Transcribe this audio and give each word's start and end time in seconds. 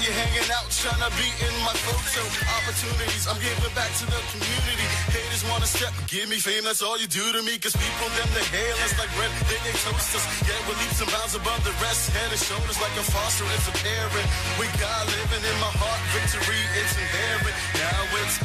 you 0.00 0.12
hanging 0.16 0.48
out, 0.48 0.64
trying 0.72 1.00
to 1.00 1.10
be 1.20 1.28
in 1.44 1.54
my 1.60 1.76
photo. 1.84 2.22
Opportunities, 2.60 3.28
I'm 3.28 3.36
giving 3.40 3.74
back 3.76 3.92
to 4.00 4.04
the 4.08 4.20
community. 4.32 4.86
Haters 5.12 5.44
wanna 5.44 5.68
step, 5.68 5.92
give 6.08 6.28
me 6.28 6.40
fame, 6.40 6.64
that's 6.64 6.80
all 6.80 6.96
you 6.96 7.06
do 7.06 7.20
to 7.36 7.40
me. 7.44 7.60
Cause 7.60 7.76
people, 7.76 8.08
them, 8.16 8.28
they 8.32 8.44
hail 8.48 8.76
us 8.80 8.96
like 8.96 9.12
bread, 9.16 9.28
they, 9.48 9.60
they 9.60 9.76
toast 9.84 10.16
us. 10.16 10.24
Yeah, 10.48 10.56
we're 10.64 10.78
leaps 10.80 11.00
and 11.04 11.10
bounds 11.12 11.36
above 11.36 11.60
the 11.68 11.74
rest. 11.84 12.10
Head 12.16 12.32
and 12.32 12.40
shoulders 12.40 12.80
like 12.80 12.94
a 12.96 13.04
foster, 13.12 13.44
it's 13.52 13.68
a 13.68 13.76
parent. 13.76 14.26
We 14.56 14.66
got 14.80 15.04
living 15.04 15.44
in 15.44 15.56
my 15.60 15.72
heart, 15.76 16.00
victory, 16.16 16.62
it's 16.80 16.94
inherent. 16.96 17.56
Now 17.76 18.00
it's 18.24 18.36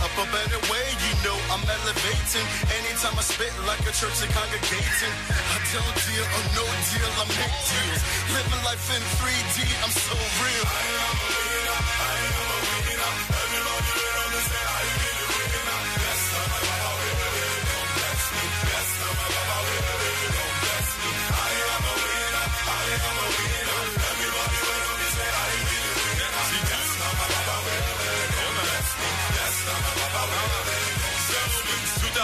I'm 1.56 1.64
elevating. 1.64 2.44
Anytime 2.68 3.16
I 3.16 3.24
spit 3.24 3.54
like 3.64 3.80
a 3.88 3.94
church 3.96 4.20
and 4.20 4.32
congregating. 4.36 5.16
I 5.32 5.58
don't 5.72 5.96
deal 6.04 6.28
or 6.28 6.44
oh 6.44 6.52
no 6.52 6.66
deal, 6.92 7.08
I 7.16 7.24
make 7.32 7.56
deals. 7.72 8.02
Living 8.36 8.62
life 8.68 8.84
in 8.92 9.00
3D, 9.24 9.64
I'm 9.80 9.94
so 9.96 10.20
real. 10.44 10.66
I 10.68 10.84
am 11.00 11.16
a 11.16 11.32
winner, 11.32 11.80
I 11.80 12.16
am 12.28 12.36
a 12.36 12.48
winner. 12.60 12.75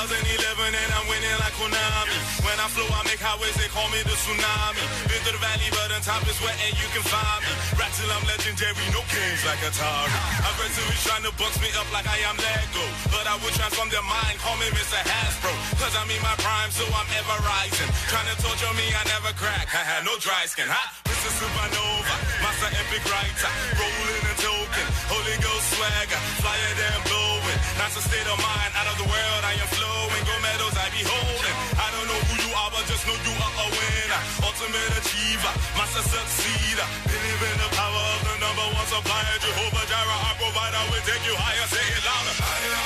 2011 0.02 0.74
and 0.74 0.90
I'm 0.98 1.06
winning 1.06 1.38
like 1.38 1.54
Konami. 1.62 2.18
When 2.42 2.58
I 2.58 2.66
flow, 2.74 2.90
I 2.90 3.06
make 3.06 3.22
highways, 3.22 3.54
they 3.54 3.70
call 3.70 3.86
me 3.94 4.02
the 4.02 4.18
tsunami. 4.18 4.82
Been 5.06 5.22
through 5.22 5.38
the 5.38 5.44
valley, 5.46 5.70
but 5.70 5.94
on 5.94 6.02
top 6.02 6.26
is 6.26 6.42
where 6.42 6.58
and 6.66 6.74
you 6.74 6.88
can 6.90 7.06
find 7.06 7.42
me. 7.46 7.54
Rap 7.78 7.94
I'm 7.94 8.26
legendary, 8.26 8.82
no 8.98 9.06
games 9.14 9.42
like 9.46 9.62
Atari. 9.62 10.18
I've 10.42 10.58
trying 11.06 11.26
to 11.26 11.34
box 11.38 11.62
me 11.62 11.70
up 11.78 11.86
like 11.94 12.10
I 12.10 12.18
am 12.26 12.34
Lego. 12.34 12.86
But 13.14 13.30
I 13.30 13.38
will 13.46 13.54
transform 13.54 13.94
their 13.94 14.02
mind, 14.02 14.42
call 14.42 14.58
me 14.58 14.74
Mr. 14.74 14.98
Hasbro. 15.06 15.54
Cause 15.78 15.94
I'm 15.94 16.10
in 16.10 16.22
my 16.26 16.34
prime, 16.42 16.72
so 16.74 16.82
I'm 16.98 17.10
ever 17.22 17.38
rising. 17.46 17.90
Trying 18.10 18.26
to 18.34 18.38
torture 18.42 18.74
me, 18.74 18.90
I 18.98 19.06
never 19.06 19.30
crack. 19.38 19.70
I 19.70 19.86
had 19.86 20.02
no 20.02 20.18
dry 20.18 20.50
skin, 20.50 20.66
huh? 20.66 20.88
Mr. 21.14 21.30
Supernova, 21.30 22.16
Master 22.42 22.74
Epic 22.74 23.06
Writer. 23.06 23.54
Rolling 23.78 24.24
and 24.34 24.40
token, 24.42 24.88
Holy 25.14 25.38
Ghost 25.46 25.68
swagger. 25.78 26.22
Flyer 26.42 26.74
than 26.80 26.98
blowing. 27.06 27.60
That's 27.78 28.02
a 28.02 28.04
state 28.08 28.26
of 28.26 28.40
mind, 28.42 28.72
out 28.82 28.88
of 28.90 28.98
the 28.98 29.06
world, 29.06 29.44
I 29.46 29.54
am 29.62 29.70
flowing. 29.70 29.91
Gold 29.92 30.42
medals 30.42 30.75
I 30.78 30.88
be 30.95 31.03
holding. 31.03 31.55
I 31.76 31.88
don't 31.92 32.08
know 32.08 32.21
who 32.30 32.36
you 32.45 32.52
are, 32.55 32.71
but 32.71 32.83
just 32.88 33.04
know 33.08 33.17
you 33.17 33.33
are 33.36 33.55
a 33.66 33.67
winner. 33.76 34.21
Ultimate 34.48 34.92
achiever, 34.99 35.54
master 35.76 36.04
succeeder. 36.05 36.88
Believe 37.08 37.42
in 37.52 37.58
the 37.60 37.70
power 37.76 38.04
of 38.16 38.21
the 38.23 38.36
number 38.39 38.66
one 38.71 38.88
supplier. 38.88 39.36
Jehovah 39.43 39.86
Jireh, 39.92 40.20
our 40.32 40.36
provider, 40.39 40.82
will 40.92 41.04
take 41.04 41.23
you 41.27 41.36
higher. 41.36 41.67
Say 41.67 41.83
it 41.83 42.04
louder. 42.08 42.36
I 42.39 42.80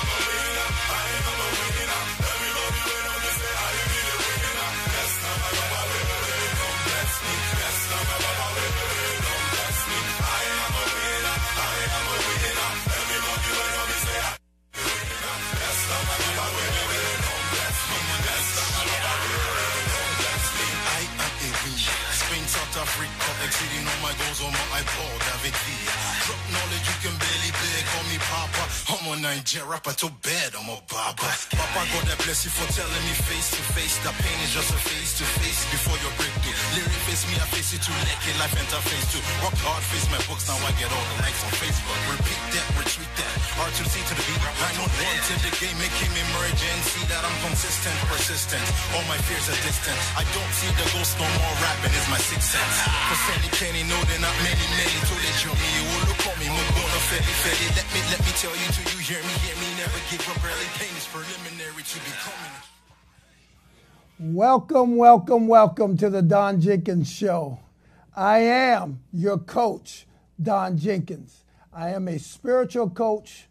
goals 24.84 25.22
on 25.22 25.25
I'm 29.16 29.24
a 29.24 29.31
Niger 29.31 29.64
rapper 29.64 29.96
to 30.03 30.12
bed, 30.20 30.52
oh, 30.56 30.59
I'm 30.59 30.76
a 30.76 30.78
baba. 30.92 31.31
Papa, 31.56 31.81
God, 31.88 32.03
that 32.12 32.20
bless 32.28 32.44
you 32.44 32.52
for 32.52 32.68
telling 32.76 33.03
me 33.08 33.16
face 33.24 33.48
to 33.56 33.64
face. 33.72 33.96
The 34.03 34.12
pain 34.12 34.40
is 34.44 34.52
just 34.52 34.76
a 34.76 34.80
face 34.92 35.16
to 35.16 35.26
face 35.40 35.64
before 35.72 35.96
your 36.03 36.12
breakthrough. 36.20 36.52
Lyric 36.76 37.00
face 37.08 37.24
me, 37.31 37.40
I 37.40 37.48
face 37.48 37.72
it 37.72 37.80
too. 37.80 37.96
Naked 37.96 38.36
life 38.44 38.52
interface 38.59 39.08
too. 39.16 39.24
Rock 39.40 39.56
hard, 39.64 39.80
face 39.88 40.04
my 40.12 40.20
books, 40.28 40.52
now 40.52 40.59
I 40.68 40.75
get 40.75 40.92
all 40.92 41.06
the 41.16 41.18
likes 41.24 41.40
on 41.48 41.52
Facebook. 41.64 42.00
Repeat 42.12 42.42
that, 42.59 42.68
retweet 42.75 43.12
that. 43.16 43.36
R2C 43.56 44.04
to 44.04 44.14
the 44.20 44.25
beat. 44.28 44.42
I 44.44 44.72
know 44.75 44.84
one 44.84 45.20
to 45.31 45.36
the 45.48 45.52
game, 45.64 45.80
making 45.80 46.12
emergency 46.12 47.08
that 47.08 47.24
I'm 47.24 47.38
consistent, 47.48 47.96
persistent. 48.12 48.68
All 49.00 49.06
my 49.08 49.16
fears 49.16 49.48
are 49.48 49.59
distant. 49.64 49.96
I 50.20 50.28
don't 50.36 50.54
see 50.59 50.68
the 50.75 50.88
ghost 50.92 51.16
no 51.16 51.24
more 51.24 51.56
rapping 51.64 51.96
is 51.96 52.08
my 52.12 52.20
sixth 52.20 52.52
sense. 52.52 52.75
For 52.84 53.18
Sandy 53.31 53.52
Kenny, 53.56 53.88
know 53.88 53.96
they're 54.12 54.20
not 54.20 54.36
many, 54.44 54.66
many. 54.75 54.98
To 55.08 55.16
let 55.24 55.38
you 55.40 55.56
me, 55.56 55.68
you 55.72 55.84
on 56.28 56.40
me, 56.40 56.46
fetty, 56.46 57.34
fetty. 57.44 57.68
Let 57.75 57.86
me, 57.94 58.02
let 58.09 58.19
me 58.19 58.31
tell 58.41 58.52
you, 58.52 58.66
till 58.72 58.91
you 58.94 59.00
hear 59.03 59.22
me, 59.22 59.34
hear 59.46 59.56
me, 59.58 59.68
never 59.78 60.00
give 60.09 60.28
up 60.28 60.44
early. 60.44 60.66
Pain 60.80 60.96
is 60.97 61.06
preliminary 61.06 61.84
to 61.84 62.00
becoming. 62.00 62.53
Welcome, 64.36 64.96
welcome, 64.96 65.47
welcome 65.47 65.97
to 65.97 66.09
the 66.09 66.24
Don 66.24 66.62
Jenkins 66.62 67.12
Show. 67.12 67.59
I 68.16 68.40
am 68.40 69.02
your 69.13 69.38
coach, 69.38 70.08
Don 70.41 70.78
Jenkins. 70.78 71.44
I 71.72 71.90
am 71.90 72.08
a 72.08 72.18
spiritual 72.18 72.90
coach, 72.90 73.46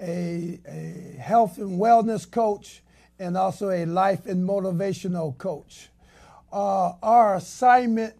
a, 0.00 0.60
a 0.68 1.16
health 1.18 1.58
and 1.58 1.80
wellness 1.80 2.30
coach, 2.30 2.82
and 3.18 3.36
also 3.36 3.70
a 3.70 3.84
life 3.84 4.26
and 4.26 4.48
motivational 4.48 5.36
coach. 5.38 5.88
Uh, 6.52 6.92
our 7.02 7.34
assignment 7.34 8.14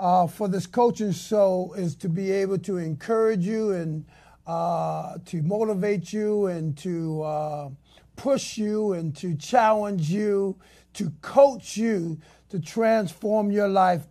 uh, 0.00 0.26
for 0.26 0.48
this 0.48 0.66
coaching 0.66 1.12
show 1.12 1.74
is 1.76 1.94
to 1.94 2.08
be 2.08 2.32
able 2.32 2.58
to 2.58 2.78
encourage 2.78 3.46
you 3.46 3.72
and 3.72 4.04
uh, 4.46 5.18
to 5.26 5.42
motivate 5.42 6.12
you 6.12 6.46
and 6.46 6.76
to 6.78 7.22
uh, 7.22 7.68
push 8.16 8.56
you 8.56 8.94
and 8.94 9.14
to 9.14 9.36
challenge 9.36 10.10
you, 10.10 10.56
to 10.94 11.12
coach 11.20 11.76
you 11.76 12.18
to 12.48 12.58
transform 12.58 13.50
your 13.50 13.68
life 13.68 14.02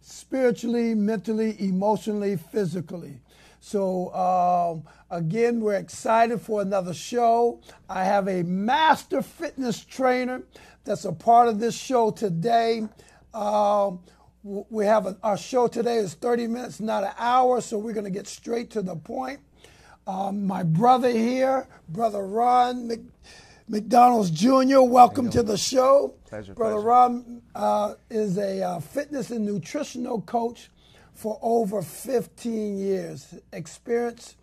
spiritually, 0.00 0.94
mentally, 0.94 1.56
emotionally, 1.58 2.36
physically. 2.36 3.20
So, 3.60 4.14
um, 4.14 4.84
again, 5.10 5.60
we're 5.60 5.74
excited 5.74 6.40
for 6.40 6.62
another 6.62 6.94
show. 6.94 7.60
I 7.88 8.04
have 8.04 8.28
a 8.28 8.42
master 8.44 9.20
fitness 9.20 9.84
trainer 9.84 10.42
that's 10.84 11.04
a 11.04 11.12
part 11.12 11.48
of 11.48 11.58
this 11.58 11.74
show 11.74 12.10
today. 12.10 12.86
Um, 13.34 14.00
we 14.48 14.86
have 14.86 15.06
a, 15.06 15.16
our 15.22 15.36
show 15.36 15.68
today 15.68 15.96
is 15.96 16.14
30 16.14 16.46
minutes, 16.46 16.80
not 16.80 17.04
an 17.04 17.12
hour, 17.18 17.60
so 17.60 17.76
we're 17.76 17.92
going 17.92 18.04
to 18.04 18.10
get 18.10 18.26
straight 18.26 18.70
to 18.70 18.82
the 18.82 18.96
point. 18.96 19.40
Um, 20.06 20.46
my 20.46 20.62
brother 20.62 21.10
here, 21.10 21.68
brother 21.90 22.26
Ron 22.26 22.88
Mc, 22.88 23.00
McDonald's 23.68 24.30
Jr., 24.30 24.80
welcome 24.80 25.28
to 25.30 25.42
the 25.42 25.58
show. 25.58 26.14
Pleasure, 26.24 26.54
brother 26.54 26.76
pleasure. 26.76 26.86
Ron 26.86 27.42
uh, 27.54 27.94
is 28.08 28.38
a 28.38 28.62
uh, 28.62 28.80
fitness 28.80 29.30
and 29.30 29.44
nutritional 29.44 30.22
coach 30.22 30.70
for 31.12 31.38
over 31.42 31.82
15 31.82 32.78
years 32.78 33.34
experience, 33.52 34.36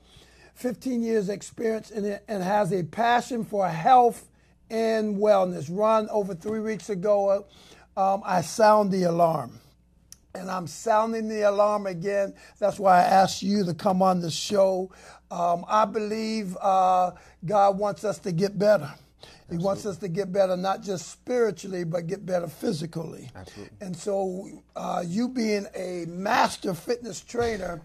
15 0.53 1.01
years 1.01 1.29
experience, 1.29 1.89
it, 1.89 2.23
and 2.27 2.43
has 2.43 2.71
a 2.71 2.83
passion 2.83 3.43
for 3.43 3.67
health 3.67 4.29
and 4.69 5.15
wellness. 5.15 5.67
Ron, 5.71 6.07
over 6.09 6.35
three 6.35 6.59
weeks 6.59 6.91
ago, 6.91 7.47
uh, 7.97 8.13
um, 8.13 8.21
I 8.23 8.41
sound 8.41 8.91
the 8.91 9.03
alarm 9.03 9.61
and 10.35 10.49
I'm 10.51 10.67
sounding 10.67 11.27
the 11.27 11.43
alarm 11.43 11.87
again. 11.87 12.33
That's 12.59 12.79
why 12.79 12.99
I 12.99 13.03
asked 13.03 13.41
you 13.41 13.63
to 13.65 13.73
come 13.73 14.01
on 14.01 14.21
the 14.21 14.31
show. 14.31 14.91
Um, 15.31 15.65
I 15.67 15.85
believe 15.85 16.55
uh, 16.61 17.11
God 17.45 17.77
wants 17.77 18.03
us 18.03 18.19
to 18.19 18.31
get 18.31 18.57
better. 18.57 18.93
He 19.49 19.57
wants 19.57 19.85
us 19.85 19.97
to 19.97 20.07
get 20.07 20.31
better, 20.31 20.57
not 20.57 20.81
just 20.81 21.09
spiritually, 21.11 21.83
but 21.83 22.07
get 22.07 22.25
better 22.25 22.47
physically. 22.47 23.29
Absolutely. 23.35 23.77
And 23.79 23.95
so, 23.95 24.49
uh, 24.75 25.03
you 25.05 25.27
being 25.29 25.67
a 25.75 26.05
master 26.07 26.73
fitness 26.73 27.21
trainer, 27.21 27.81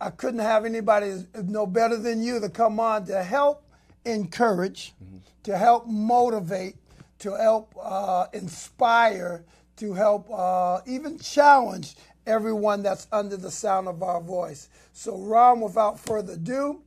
I 0.00 0.10
couldn't 0.10 0.40
have 0.40 0.64
anybody 0.64 1.26
no 1.44 1.66
better 1.66 1.96
than 1.96 2.22
you 2.22 2.40
to 2.40 2.48
come 2.48 2.80
on 2.80 3.04
to 3.06 3.22
help 3.22 3.64
encourage, 4.04 4.94
to 5.42 5.58
help 5.58 5.86
motivate, 5.86 6.76
to 7.20 7.32
help 7.36 7.74
uh, 7.80 8.26
inspire, 8.32 9.44
to 9.78 9.94
help 9.94 10.28
uh, 10.32 10.80
even 10.86 11.18
challenge 11.18 11.96
everyone 12.26 12.82
that's 12.82 13.06
under 13.12 13.36
the 13.36 13.50
sound 13.50 13.88
of 13.88 14.02
our 14.02 14.20
voice. 14.20 14.68
So, 14.92 15.16
Ron, 15.16 15.60
without 15.60 15.98
further 15.98 16.34
ado, 16.34 16.82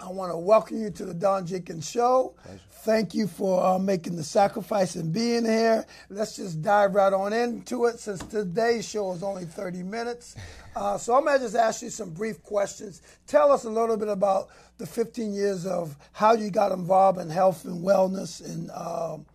I 0.00 0.10
want 0.10 0.32
to 0.32 0.38
welcome 0.38 0.80
you 0.80 0.90
to 0.90 1.04
the 1.04 1.14
Don 1.14 1.46
Jenkins 1.46 1.90
Show. 1.90 2.34
Pleasure. 2.42 2.60
Thank 2.70 3.14
you 3.14 3.26
for 3.26 3.64
uh, 3.64 3.78
making 3.78 4.14
the 4.14 4.22
sacrifice 4.22 4.94
and 4.94 5.12
being 5.12 5.44
here. 5.44 5.84
Let's 6.08 6.36
just 6.36 6.62
dive 6.62 6.94
right 6.94 7.12
on 7.12 7.32
into 7.32 7.86
it 7.86 7.98
since 7.98 8.22
today's 8.22 8.88
show 8.88 9.12
is 9.12 9.24
only 9.24 9.44
30 9.44 9.82
minutes. 9.82 10.36
Uh, 10.76 10.96
so 10.96 11.16
I'm 11.16 11.24
going 11.24 11.36
to 11.36 11.44
just 11.44 11.56
ask 11.56 11.82
you 11.82 11.90
some 11.90 12.10
brief 12.10 12.40
questions. 12.44 13.02
Tell 13.26 13.50
us 13.50 13.64
a 13.64 13.70
little 13.70 13.96
bit 13.96 14.06
about 14.06 14.48
the 14.76 14.86
15 14.86 15.32
years 15.34 15.66
of 15.66 15.96
how 16.12 16.34
you 16.34 16.52
got 16.52 16.70
involved 16.70 17.18
in 17.18 17.28
health 17.28 17.64
and 17.64 17.84
wellness 17.84 18.44
and 18.44 18.70
um, 18.70 19.26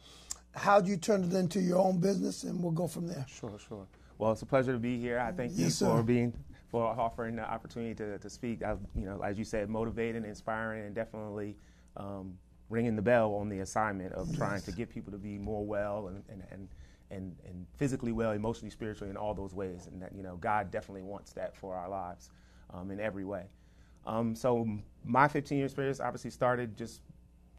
how 0.55 0.79
do 0.79 0.89
you 0.89 0.97
turned 0.97 1.31
it 1.31 1.35
into 1.35 1.59
your 1.59 1.79
own 1.79 1.99
business, 1.99 2.43
and 2.43 2.61
we'll 2.61 2.71
go 2.71 2.87
from 2.87 3.07
there. 3.07 3.25
Sure, 3.27 3.57
sure. 3.67 3.87
Well, 4.17 4.31
it's 4.31 4.41
a 4.41 4.45
pleasure 4.45 4.71
to 4.71 4.79
be 4.79 4.99
here. 4.99 5.19
I 5.19 5.31
thank 5.31 5.53
you 5.57 5.65
Yes, 5.65 5.79
for 5.79 5.97
sir. 5.97 6.03
being 6.03 6.33
for 6.69 6.83
offering 6.85 7.35
the 7.35 7.43
opportunity 7.49 7.93
to, 7.95 8.17
to 8.19 8.29
speak. 8.29 8.63
I, 8.63 8.71
you 8.95 9.05
know, 9.05 9.21
as 9.21 9.37
you 9.37 9.45
said, 9.45 9.69
motivating, 9.69 10.25
inspiring, 10.25 10.85
and 10.85 10.95
definitely 10.95 11.55
um, 11.97 12.37
ringing 12.69 12.95
the 12.95 13.01
bell 13.01 13.35
on 13.35 13.49
the 13.49 13.59
assignment 13.59 14.13
of 14.13 14.35
trying 14.35 14.61
to 14.61 14.71
get 14.71 14.89
people 14.89 15.11
to 15.11 15.17
be 15.17 15.37
more 15.37 15.65
well 15.65 16.07
and 16.07 16.23
and, 16.29 16.43
and 16.51 16.67
and 17.11 17.35
and 17.47 17.65
physically 17.77 18.11
well, 18.11 18.31
emotionally, 18.31 18.69
spiritually, 18.71 19.09
in 19.09 19.17
all 19.17 19.33
those 19.33 19.53
ways. 19.53 19.87
And 19.91 20.01
that 20.01 20.13
you 20.15 20.23
know, 20.23 20.37
God 20.37 20.71
definitely 20.71 21.03
wants 21.03 21.33
that 21.33 21.55
for 21.55 21.75
our 21.75 21.89
lives 21.89 22.31
um, 22.73 22.91
in 22.91 22.99
every 22.99 23.25
way. 23.25 23.45
Um, 24.05 24.35
so 24.35 24.67
my 25.05 25.27
15 25.27 25.57
year 25.57 25.65
experience 25.65 25.99
obviously 25.99 26.31
started 26.31 26.77
just 26.77 27.01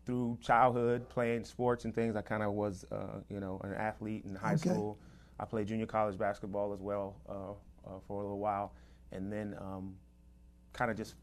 through 0.05 0.39
childhood 0.41 1.09
playing 1.09 1.45
sports 1.45 1.85
and 1.85 1.95
things. 1.95 2.17
I 2.17 2.23
kind 2.23 2.43
of 2.43 2.53
was, 2.53 2.85
uh, 2.93 3.21
you 3.29 3.41
know, 3.41 3.61
an 3.65 3.75
athlete 3.75 4.25
in 4.25 4.35
high 4.35 4.55
Okay. 4.55 4.71
school. 4.71 4.99
I 5.39 5.45
played 5.45 5.67
junior 5.67 5.87
college 5.87 6.19
basketball 6.19 6.73
as 6.73 6.81
well 6.81 7.17
uh, 7.29 7.53
uh, 7.89 8.01
for 8.07 8.21
a 8.21 8.23
little 8.23 8.39
while, 8.39 8.73
and 9.13 9.33
then 9.33 9.57
um, 9.61 9.97
kind 10.73 10.91
of 10.91 10.97
just 10.97 11.15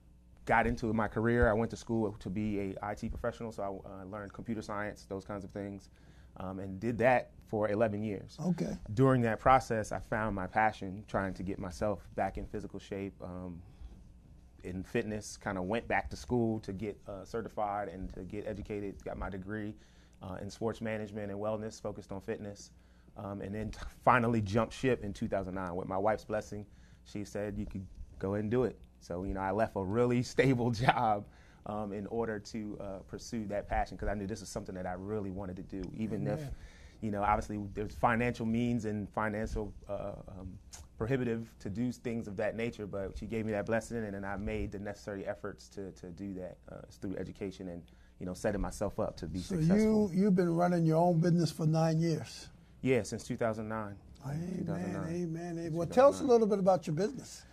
got 0.46 0.68
into 0.68 0.92
my 0.94 1.08
career. 1.08 1.50
I 1.50 1.54
went 1.54 1.72
to 1.72 1.78
school 1.78 2.12
to 2.20 2.30
be 2.30 2.60
a 2.60 2.92
IT 2.92 3.10
professional, 3.12 3.52
so 3.52 3.64
I 3.64 4.02
uh, 4.02 4.06
learned 4.06 4.34
computer 4.34 4.62
science, 4.62 5.06
those 5.08 5.24
kinds 5.24 5.46
of 5.46 5.52
things, 5.52 5.90
um, 6.38 6.60
and 6.60 6.80
did 6.80 6.98
that 6.98 7.32
for 7.48 7.70
11 7.70 8.04
years. 8.04 8.38
Okay. 8.44 8.78
During 8.94 9.22
that 9.22 9.40
process, 9.40 9.92
I 9.92 10.00
found 10.00 10.36
my 10.36 10.48
passion 10.48 11.04
trying 11.08 11.34
to 11.36 11.44
get 11.44 11.60
myself 11.60 12.08
back 12.16 12.38
in 12.38 12.46
physical 12.48 12.80
shape. 12.80 13.14
Um, 13.22 13.62
in 14.64 14.84
fitness, 14.84 15.38
kind 15.38 15.58
of 15.58 15.66
went 15.66 15.88
back 15.88 16.10
to 16.10 16.16
school 16.16 16.60
to 16.62 16.74
get 16.74 17.00
uh, 17.08 17.24
certified 17.24 17.88
and 17.90 18.14
to 18.14 18.22
get 18.22 18.48
educated. 18.48 19.04
Got 19.04 19.18
my 19.18 19.30
degree 19.30 19.74
uh, 20.22 20.38
in 20.42 20.50
sports 20.50 20.82
management 20.82 21.32
and 21.32 21.40
wellness, 21.40 21.82
focused 21.82 22.12
on 22.12 22.22
fitness, 22.22 22.72
um, 23.18 23.42
and 23.42 23.54
then 23.54 23.72
t- 23.72 23.80
finally 24.04 24.42
jumped 24.42 24.74
ship 24.74 25.04
in 25.04 25.14
2009 25.14 25.76
with 25.76 25.88
my 25.88 25.98
wife's 25.98 26.26
blessing. 26.26 26.66
She 27.06 27.24
said 27.24 27.58
you 27.58 27.66
could 27.66 27.86
go 28.20 28.34
ahead 28.34 28.44
and 28.44 28.52
do 28.52 28.64
it. 28.64 28.78
So 29.00 29.24
you 29.24 29.34
know, 29.34 29.42
I 29.42 29.52
left 29.52 29.74
a 29.76 29.84
really 29.84 30.24
stable 30.36 30.72
job 30.72 31.26
um, 31.66 31.94
in 31.94 32.08
order 32.08 32.40
to 32.40 32.78
uh, 32.80 32.86
pursue 33.08 33.46
that 33.48 33.68
passion 33.68 33.98
because 33.98 34.10
I 34.10 34.14
knew 34.14 34.28
this 34.28 34.40
was 34.42 34.50
something 34.50 34.76
that 34.76 34.86
I 34.86 34.94
really 34.94 35.32
wanted 35.32 35.56
to 35.58 35.64
do, 35.64 35.90
even 35.96 36.28
if. 36.28 36.42
You 37.04 37.10
know, 37.10 37.24
obviously, 37.24 37.60
there's 37.74 37.96
financial 37.96 38.46
means 38.46 38.86
and 38.86 39.10
financial 39.10 39.74
uh, 39.90 40.14
um, 40.28 40.56
prohibitive 41.06 41.52
to 41.58 41.68
do 41.68 41.92
things 41.92 42.28
of 42.28 42.38
that 42.38 42.56
nature, 42.56 42.86
but 42.86 43.18
she 43.18 43.26
gave 43.26 43.44
me 43.44 43.52
that 43.52 43.66
blessing, 43.66 43.98
and 43.98 44.14
then 44.14 44.24
I 44.24 44.38
made 44.38 44.72
the 44.72 44.78
necessary 44.78 45.26
efforts 45.26 45.68
to, 45.70 45.92
to 45.94 46.12
do 46.12 46.36
that 46.36 46.58
uh, 46.72 46.82
through 46.92 47.16
education 47.18 47.70
and 47.70 47.82
you 48.20 48.28
know 48.28 48.36
setting 48.36 48.62
myself 48.62 49.00
up 49.00 49.18
to 49.18 49.26
be 49.26 49.40
So 49.40 49.56
successful. 49.56 50.12
you 50.14 50.22
you've 50.26 50.36
been 50.36 50.54
running 50.54 50.86
your 50.86 50.98
own 50.98 51.20
business 51.20 51.50
for 51.52 51.66
nine 51.66 52.00
years. 52.00 52.50
yeah, 52.84 53.02
since 53.02 53.24
2009. 53.24 53.96
Amen. 54.28 54.54
2009. 54.60 55.24
Amen. 55.24 55.58
amen. 55.58 55.74
Well, 55.74 55.88
tell 55.88 56.10
us 56.10 56.22
a 56.22 56.24
little 56.24 56.46
bit 56.46 56.60
about 56.60 56.86
your 56.86 56.96
business. 56.96 57.46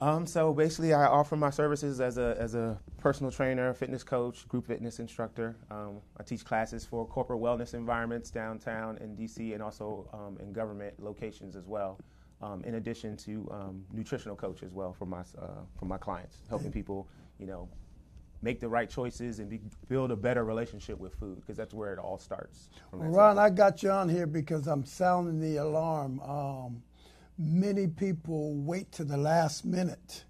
Um, 0.00 0.26
so 0.26 0.54
basically, 0.54 0.94
I 0.94 1.04
offer 1.04 1.36
my 1.36 1.50
services 1.50 2.00
as 2.00 2.16
a 2.16 2.34
as 2.40 2.54
a 2.54 2.78
personal 2.96 3.30
trainer, 3.30 3.74
fitness 3.74 4.02
coach, 4.02 4.48
group 4.48 4.66
fitness 4.66 5.00
instructor. 5.00 5.54
Um, 5.70 5.98
I 6.18 6.22
teach 6.22 6.46
classes 6.46 6.86
for 6.86 7.06
corporate 7.06 7.40
wellness 7.42 7.74
environments 7.74 8.30
downtown 8.30 8.96
in 9.02 9.14
DC 9.14 9.52
and 9.52 9.62
also 9.62 10.08
um, 10.14 10.38
in 10.40 10.54
government 10.54 10.94
locations 10.98 11.56
as 11.56 11.66
well. 11.66 11.98
Um, 12.42 12.64
in 12.64 12.76
addition 12.76 13.16
to 13.18 13.48
um, 13.52 13.84
nutritional 13.92 14.34
coach 14.36 14.62
as 14.62 14.72
well 14.72 14.94
for 14.94 15.06
my 15.06 15.20
uh, 15.38 15.62
for 15.78 15.84
my 15.84 15.98
clients, 15.98 16.38
helping 16.48 16.72
people, 16.72 17.06
you 17.38 17.46
know, 17.46 17.68
make 18.42 18.60
the 18.60 18.68
right 18.68 18.88
choices 18.88 19.38
and 19.40 19.48
be, 19.50 19.60
build 19.88 20.10
a 20.10 20.16
better 20.16 20.44
relationship 20.44 20.98
with 20.98 21.14
food 21.14 21.36
because 21.40 21.56
that's 21.56 21.74
where 21.74 21.92
it 21.92 21.98
all 21.98 22.18
starts. 22.18 22.70
Well, 22.92 23.10
Ron, 23.10 23.38
I 23.38 23.50
got 23.50 23.82
you 23.82 23.90
on 23.90 24.08
here 24.08 24.26
because 24.26 24.66
I'm 24.66 24.84
sounding 24.84 25.40
the 25.40 25.58
alarm. 25.58 26.20
Um, 26.20 26.82
many 27.38 27.86
people 27.86 28.54
wait 28.54 28.90
to 28.92 29.04
the 29.04 29.16
last 29.18 29.64
minute, 29.64 30.24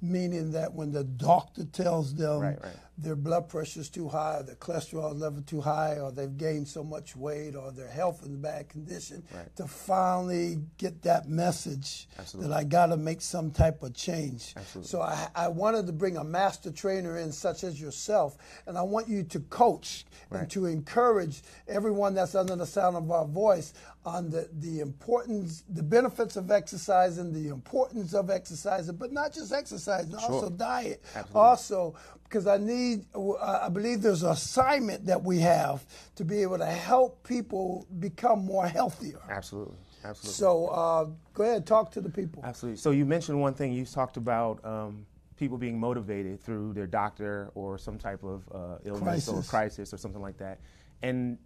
meaning 0.00 0.52
that 0.52 0.72
when 0.72 0.92
the 0.92 1.04
doctor 1.04 1.64
tells 1.64 2.14
them 2.14 2.40
Right, 2.40 2.58
right. 2.62 2.76
Their 2.98 3.16
blood 3.16 3.48
pressure 3.48 3.80
is 3.80 3.90
too 3.90 4.08
high, 4.08 4.38
or 4.38 4.42
their 4.42 4.54
cholesterol 4.56 5.18
level 5.18 5.42
too 5.42 5.60
high, 5.60 5.98
or 5.98 6.10
they've 6.10 6.36
gained 6.36 6.66
so 6.66 6.82
much 6.82 7.14
weight, 7.14 7.54
or 7.54 7.70
their 7.70 7.88
health 7.88 8.20
is 8.22 8.28
in 8.28 8.40
bad 8.40 8.68
condition, 8.68 9.22
Right. 9.34 9.54
to 9.56 9.66
finally 9.66 10.60
get 10.78 11.02
that 11.02 11.28
message 11.28 12.08
Absolutely. 12.18 12.48
that 12.50 12.56
I 12.56 12.64
got 12.64 12.86
to 12.86 12.96
make 12.96 13.20
some 13.20 13.50
type 13.50 13.82
of 13.82 13.92
change. 13.94 14.54
Absolutely. 14.56 14.88
So 14.88 15.02
I, 15.02 15.28
I 15.34 15.48
wanted 15.48 15.86
to 15.88 15.92
bring 15.92 16.16
a 16.16 16.24
master 16.24 16.70
trainer 16.70 17.18
in, 17.18 17.32
such 17.32 17.64
as 17.64 17.78
yourself, 17.80 18.38
and 18.66 18.78
I 18.78 18.82
want 18.82 19.08
you 19.08 19.22
to 19.24 19.40
coach 19.40 20.04
and 20.30 20.50
to 20.50 20.66
encourage 20.66 21.42
everyone 21.68 22.14
that's 22.14 22.34
under 22.34 22.56
the 22.56 22.66
sound 22.66 22.96
of 22.96 23.10
our 23.10 23.26
voice 23.26 23.74
on 24.04 24.30
the, 24.30 24.48
the 24.60 24.80
importance, 24.80 25.64
the 25.68 25.82
benefits 25.82 26.36
of 26.36 26.50
exercising, 26.50 27.32
the 27.32 27.48
importance 27.48 28.14
of 28.14 28.30
exercising, 28.30 28.96
but 28.96 29.12
not 29.12 29.32
just 29.34 29.52
exercising, 29.52 30.14
also 30.14 30.48
diet. 30.50 31.02
Absolutely. 31.14 31.40
Also, 31.40 31.94
because 32.28 32.46
I 32.46 32.56
need, 32.58 33.06
I 33.40 33.68
believe 33.68 34.02
there's 34.02 34.22
an 34.22 34.30
assignment 34.32 35.06
that 35.06 35.22
we 35.22 35.38
have 35.40 35.84
to 36.16 36.24
be 36.24 36.42
able 36.42 36.58
to 36.58 36.66
help 36.66 37.22
people 37.26 37.86
become 38.00 38.44
more 38.44 38.66
healthier. 38.66 39.20
Absolutely, 39.30 39.76
absolutely. 40.04 40.32
So 40.32 40.66
uh, 40.68 41.06
go 41.34 41.44
ahead, 41.44 41.66
talk 41.66 41.92
to 41.92 42.00
the 42.00 42.10
people. 42.10 42.42
Absolutely. 42.44 42.78
So 42.78 42.90
you 42.90 43.06
mentioned 43.06 43.40
one 43.40 43.54
thing. 43.54 43.72
You 43.72 43.84
talked 43.84 44.16
about 44.16 44.64
um, 44.64 45.06
people 45.36 45.56
being 45.58 45.78
motivated 45.78 46.40
through 46.40 46.72
their 46.72 46.86
doctor 46.86 47.50
or 47.54 47.78
some 47.78 47.98
type 47.98 48.22
of 48.24 48.42
uh, 48.52 48.78
illness 48.84 49.28
or 49.28 49.32
Crisis. 49.34 49.48
crisis 49.50 49.94
or 49.94 49.96
something 49.98 50.22
like 50.22 50.38
that. 50.38 50.58
And 51.02 51.38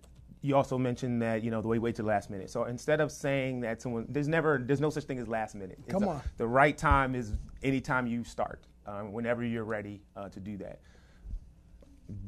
you 0.42 0.56
also 0.56 0.78
mentioned 0.78 1.20
that 1.20 1.42
you 1.44 1.50
know 1.50 1.60
the 1.60 1.68
way 1.68 1.78
wait 1.78 1.96
till 1.96 2.06
the 2.06 2.08
last 2.08 2.30
minute. 2.30 2.48
So 2.48 2.64
instead 2.64 3.00
of 3.02 3.12
saying 3.12 3.60
that 3.60 3.82
someone, 3.82 4.06
there's 4.08 4.28
never, 4.28 4.56
there's 4.64 4.80
no 4.80 4.88
such 4.88 5.04
thing 5.04 5.18
as 5.18 5.28
last 5.28 5.54
minute. 5.54 5.78
It's 5.82 5.92
Come 5.92 6.04
a- 6.04 6.08
on. 6.08 6.22
The 6.38 6.46
right 6.46 6.76
time 6.78 7.14
is 7.14 7.34
any 7.62 7.80
time 7.82 8.06
you 8.06 8.24
start, 8.24 8.64
um, 8.90 9.12
whenever 9.12 9.44
you're 9.44 9.64
ready 9.64 10.02
uh, 10.16 10.28
to 10.28 10.40
do 10.40 10.56
that 10.58 10.80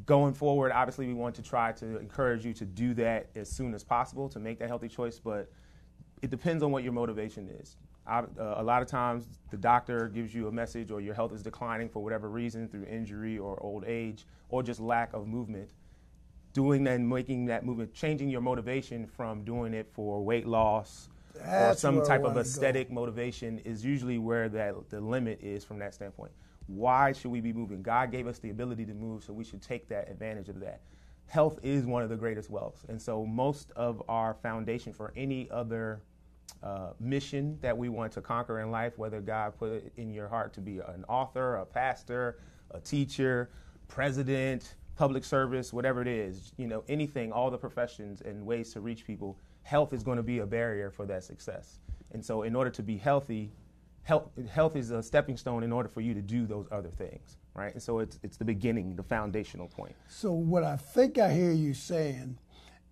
going 0.07 0.35
forward, 0.35 0.73
obviously, 0.73 1.07
we 1.07 1.14
want 1.14 1.35
to 1.35 1.42
try 1.42 1.73
to 1.73 1.99
encourage 1.99 2.45
you 2.45 2.52
to 2.54 2.64
do 2.64 2.95
that 2.95 3.28
as 3.35 3.50
soon 3.50 3.75
as 3.75 3.83
possible 3.83 4.28
to 4.28 4.38
make 4.38 4.59
that 4.59 4.69
healthy 4.69 4.88
choice. 4.88 5.19
But 5.19 5.50
it 6.23 6.31
depends 6.31 6.62
on 6.62 6.71
what 6.71 6.85
your 6.85 6.92
motivation 6.92 7.49
is. 7.61 7.76
I, 8.07 8.21
uh, 8.21 8.54
a 8.57 8.62
lot 8.62 8.83
of 8.83 8.88
times, 8.88 9.26
the 9.50 9.57
doctor 9.57 10.09
gives 10.09 10.35
you 10.35 10.49
a 10.49 10.52
message, 10.52 10.90
or 10.90 11.00
your 11.00 11.14
health 11.14 11.33
is 11.33 11.42
declining 11.42 11.88
for 11.88 12.02
whatever 12.02 12.28
reason 12.28 12.69
through 12.69 12.85
injury 12.85 13.38
or 13.38 13.61
old 13.62 13.85
age, 13.85 14.26
or 14.49 14.62
just 14.62 14.81
lack 14.81 15.12
of 15.12 15.26
movement. 15.26 15.71
Doing 16.52 16.87
and 16.87 17.09
making 17.09 17.47
that 17.47 17.64
movement, 17.64 17.95
changing 17.95 18.28
your 18.28 18.42
motivation 18.42 19.07
from 19.07 19.42
doing 19.42 19.73
it 19.73 19.88
for 19.95 20.23
weight 20.23 20.47
loss 20.47 21.09
or 21.49 21.75
some 21.75 22.04
type 22.04 22.25
of 22.25 22.37
aesthetic 22.37 22.90
motivation 22.90 23.59
is 23.61 23.83
usually 23.85 24.19
where 24.19 24.50
that 24.50 24.75
the 24.90 25.00
limit 25.00 25.40
is 25.42 25.64
from 25.64 25.78
that 25.78 25.95
standpoint. 25.95 26.33
Why 26.66 27.12
should 27.12 27.31
we 27.31 27.40
be 27.40 27.52
moving? 27.52 27.83
God 27.83 28.11
gave 28.11 28.26
us 28.26 28.38
the 28.38 28.50
ability 28.50 28.85
to 28.87 28.95
move, 28.95 29.25
so 29.25 29.33
we 29.33 29.45
should 29.45 29.62
take 29.62 29.88
that 29.88 30.11
advantage 30.11 30.49
of 30.49 30.61
that. 30.61 30.81
Health 31.26 31.59
is 31.62 31.87
one 31.87 32.02
of 32.02 32.09
the 32.09 32.16
greatest 32.16 32.50
wealths, 32.50 32.88
and 32.88 33.00
so 33.00 33.25
most 33.25 33.71
of 33.76 34.02
our 34.09 34.35
foundation 34.35 34.92
for 34.92 35.12
any 35.16 35.50
other 35.50 36.02
uh, 36.62 36.90
mission 37.00 37.59
that 37.61 37.76
we 37.76 37.88
want 37.88 38.12
to 38.12 38.21
conquer 38.21 38.61
in 38.61 38.71
life, 38.71 38.99
whether 38.99 39.21
God 39.21 39.57
put 39.59 39.73
it 39.73 39.92
in 39.97 40.12
your 40.12 40.28
heart 40.28 40.52
to 40.54 40.61
be 40.61 40.78
an 40.78 41.04
author, 41.09 41.57
a 41.57 41.66
pastor, 41.66 42.38
a 42.71 42.81
teacher, 42.81 43.50
president, 43.88 44.75
public 44.97 45.25
service, 45.25 45.73
whatever 45.73 46.02
it 46.02 46.09
is, 46.09 46.52
you 46.57 46.66
know, 46.66 46.85
anything, 46.88 47.33
all 47.33 47.50
the 47.50 47.59
professions 47.59 48.21
and 48.21 48.45
ways 48.45 48.73
to 48.73 48.81
reach 48.81 49.04
people, 49.07 49.38
health 49.62 49.92
is 49.92 50.02
going 50.02 50.16
to 50.16 50.23
be 50.23 50.40
a 50.40 50.47
barrier 50.47 50.90
for 50.90 51.07
that 51.07 51.25
success. 51.25 51.81
And 52.12 52.25
so, 52.25 52.42
in 52.42 52.54
order 52.54 52.71
to 52.71 52.83
be 52.83 52.97
healthy, 52.97 53.52
health, 54.02 54.30
health 54.50 54.76
is 54.76 54.90
a 54.90 55.02
stepping 55.02 55.37
stone 55.37 55.62
in 55.62 55.73
order 55.73 55.88
for 55.88 56.00
you 56.00 56.14
to 56.14 56.23
do 56.23 56.47
those 56.47 56.66
other 56.71 56.88
things, 56.90 57.37
right? 57.54 57.73
And 57.75 57.82
so, 57.82 57.99
it's, 58.00 58.18
it's 58.23 58.37
the 58.37 58.44
beginning, 58.44 58.97
the 58.97 59.02
foundational 59.02 59.68
point. 59.68 59.94
So 60.09 60.32
what 60.32 60.64
I 60.64 60.76
think 60.76 61.18
I 61.18 61.32
hear 61.32 61.52
you 61.52 61.75
saying, 61.75 62.38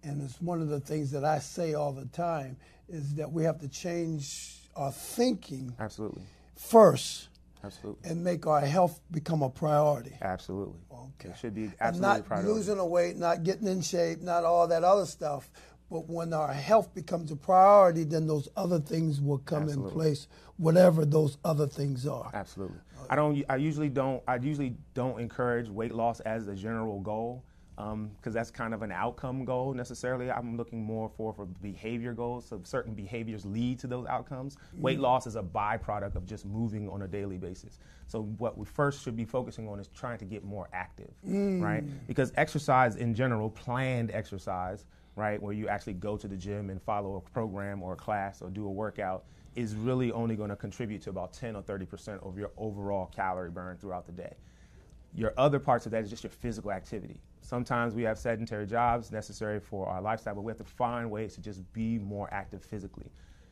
and 0.03 0.23
it's 0.23 0.41
one 0.41 0.61
of 0.63 0.69
the 0.69 0.81
things 0.81 1.11
that 1.13 1.25
I 1.25 1.39
say 1.41 1.75
all 1.75 1.93
the 1.93 2.07
time, 2.07 2.57
is 2.89 3.15
that 3.15 3.31
we 3.31 3.45
have 3.45 3.59
to 3.61 3.69
change 3.69 4.57
our 4.77 4.93
thinking 4.93 5.75
Absolutely. 5.79 6.23
first 6.57 7.29
Absolutely. 7.63 8.09
and 8.11 8.25
make 8.25 8.47
our 8.47 8.61
health 8.61 9.01
become 9.11 9.43
a 9.43 9.51
priority. 9.51 10.17
Absolutely. 10.23 10.81
Okay. 10.93 11.29
It 11.31 11.37
should 11.39 11.55
be 11.55 11.65
And 11.65 11.75
absolutely 11.81 12.09
not 12.09 12.21
a 12.21 12.23
priority. 12.23 12.49
losing 12.53 12.77
the 12.79 12.85
weight, 12.85 13.17
not 13.17 13.43
getting 13.43 13.67
in 13.69 13.83
shape, 13.83 14.23
not 14.23 14.45
all 14.45 14.67
that 14.69 14.83
other 14.85 15.05
stuff, 15.07 15.51
But 15.91 16.09
when 16.09 16.33
our 16.33 16.53
health 16.53 16.95
becomes 16.95 17.33
a 17.33 17.37
priority, 17.37 18.05
then 18.05 18.27
those 18.27 18.49
other 18.57 18.79
things 18.79 19.21
will 19.21 19.39
come 19.39 19.65
Absolutely. 19.65 19.91
in 19.91 19.95
place, 19.95 20.29
whatever 20.57 21.05
those 21.05 21.37
other 21.45 21.67
things 21.67 22.07
are. 22.07 22.31
Absolutely. 22.33 22.79
I 23.09 23.17
don't. 23.17 23.45
I 23.49 23.57
usually 23.57 23.89
don't. 23.89 24.23
I 24.29 24.37
usually 24.37 24.77
don't 24.95 25.21
encourage 25.21 25.69
weight 25.69 25.93
loss 25.93 26.21
as 26.21 26.47
a 26.47 26.55
general 26.55 27.01
goal 27.01 27.45
um, 27.81 28.11
because 28.17 28.35
that's 28.35 28.51
kind 28.51 28.75
of 28.75 28.83
an 28.83 28.93
outcome 28.93 29.45
goal 29.45 29.73
necessarily. 29.75 30.31
I'm 30.31 30.57
looking 30.57 30.83
more 30.83 31.09
for 31.09 31.33
for 31.33 31.47
behavior 31.47 32.13
goals. 32.13 32.47
So 32.47 32.61
certain 32.65 32.95
behaviors 32.95 33.45
lead 33.45 33.79
to 33.81 33.87
those 33.87 34.07
outcomes. 34.07 34.57
Weight 34.75 34.95
mm-hmm. 34.95 35.03
loss 35.03 35.27
is 35.27 35.37
a 35.37 35.43
byproduct 35.43 36.15
of 36.17 36.27
just 36.27 36.45
moving 36.45 36.89
on 36.89 37.03
a 37.03 37.09
daily 37.09 37.39
basis. 37.39 37.79
So 38.07 38.23
what 38.39 38.59
we 38.59 38.65
first 38.65 39.03
should 39.03 39.17
be 39.17 39.25
focusing 39.25 39.69
on 39.69 39.79
is 39.81 39.89
trying 39.89 40.19
to 40.19 40.25
get 40.25 40.45
more 40.45 40.69
active, 40.73 41.11
right? 41.23 41.87
Mm. 41.87 41.91
Because 42.07 42.33
exercise 42.37 42.97
in 42.97 43.15
general, 43.15 43.51
planned 43.51 44.11
exercise, 44.13 44.85
right, 45.17 45.41
where 45.43 45.53
you 45.53 45.69
actually 45.69 45.95
go 45.95 46.17
to 46.17 46.29
the 46.29 46.37
gym 46.37 46.71
and 46.71 46.81
follow 46.81 47.17
a 47.17 47.31
program 47.31 47.83
or 47.83 47.95
a 47.95 47.97
class 47.97 48.43
or 48.43 48.51
do 48.51 48.67
a 48.67 48.71
workout 48.71 49.25
is 49.57 49.75
really 49.75 50.13
only 50.13 50.37
going 50.37 50.51
to 50.51 50.57
contribute 50.57 51.03
to 51.03 51.11
about 51.11 51.33
10 51.33 51.57
or 51.57 51.63
30 51.63 51.87
percent 51.87 52.21
of 52.23 52.39
your 52.39 52.51
overall 52.57 53.07
calorie 53.07 53.51
burn 53.51 53.77
throughout 53.77 54.07
the 54.07 54.13
day. 54.13 54.35
Your 55.15 55.35
other 55.37 55.59
parts 55.59 55.87
of 55.87 55.93
that 55.93 56.05
is 56.05 56.11
just 56.11 56.23
your 56.23 56.31
physical 56.31 56.71
activity. 56.71 57.21
Sometimes 57.41 57.95
we 57.95 58.05
have 58.05 58.19
sedentary 58.19 58.67
jobs 58.67 59.11
necessary 59.11 59.59
for 59.59 59.89
our 59.89 60.01
lifestyle, 60.01 60.37
but 60.37 60.43
we 60.43 60.51
have 60.51 60.59
to 60.59 60.65
find 60.65 61.11
ways 61.11 61.35
to 61.35 61.41
just 61.41 61.71
be 61.73 61.99
more 61.99 62.29
active 62.33 62.63
physically. 62.63 63.11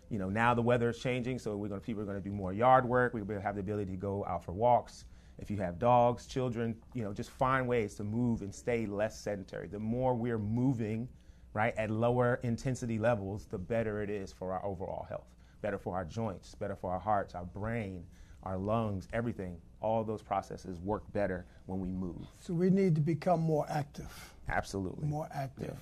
You 0.08 0.18
know, 0.18 0.30
now 0.30 0.54
the 0.54 0.62
weather 0.62 0.90
is 0.90 0.98
changing, 1.00 1.38
so 1.38 1.56
we're 1.56 1.68
going 1.68 1.80
to, 1.80 1.84
people 1.84 2.02
are 2.02 2.06
going 2.06 2.16
to 2.16 2.22
do 2.22 2.32
more 2.32 2.52
yard 2.52 2.86
work. 2.86 3.12
We 3.12 3.20
have 3.20 3.54
the 3.56 3.60
ability 3.60 3.90
to 3.90 3.96
go 3.96 4.24
out 4.26 4.44
for 4.44 4.52
walks. 4.52 5.04
If 5.38 5.50
you 5.50 5.56
have 5.58 5.78
dogs, 5.78 6.26
children, 6.26 6.76
you 6.94 7.02
know, 7.02 7.12
just 7.12 7.30
find 7.30 7.66
ways 7.66 7.94
to 7.96 8.04
move 8.04 8.42
and 8.42 8.54
stay 8.54 8.86
less 8.86 9.20
sedentary. 9.20 9.68
The 9.68 9.78
more 9.78 10.14
we're 10.14 10.38
moving, 10.38 11.08
right, 11.54 11.74
at 11.76 11.90
lower 11.90 12.40
intensity 12.42 12.98
levels, 12.98 13.46
the 13.46 13.58
better 13.58 14.02
it 14.02 14.10
is 14.10 14.32
for 14.32 14.52
our 14.52 14.64
overall 14.64 15.06
health 15.08 15.26
better 15.60 15.78
for 15.78 15.94
our 15.96 16.04
joints, 16.04 16.54
better 16.54 16.76
for 16.76 16.92
our 16.92 16.98
hearts, 16.98 17.34
our 17.34 17.44
brain, 17.44 18.04
our 18.42 18.56
lungs, 18.56 19.08
everything. 19.12 19.56
All 19.80 20.02
those 20.02 20.22
processes 20.22 20.80
work 20.80 21.10
better 21.12 21.46
when 21.66 21.80
we 21.80 21.88
move. 21.88 22.26
So 22.40 22.52
we 22.52 22.70
need 22.70 22.94
to 22.96 23.00
become 23.00 23.40
more 23.40 23.66
active. 23.68 24.34
Absolutely. 24.48 25.06
More 25.06 25.28
active. 25.32 25.76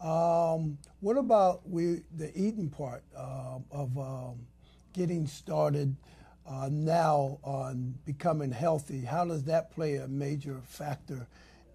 Um, 0.00 0.78
what 1.00 1.16
about 1.16 1.68
we 1.68 2.02
the 2.16 2.30
eating 2.34 2.68
part 2.68 3.02
uh, 3.16 3.58
of 3.70 3.96
um, 3.98 4.46
getting 4.92 5.26
started 5.26 5.94
uh, 6.46 6.68
now 6.70 7.38
on 7.42 7.94
becoming 8.04 8.50
healthy? 8.50 9.02
How 9.02 9.24
does 9.24 9.44
that 9.44 9.70
play 9.70 9.96
a 9.96 10.08
major 10.08 10.60
factor 10.64 11.26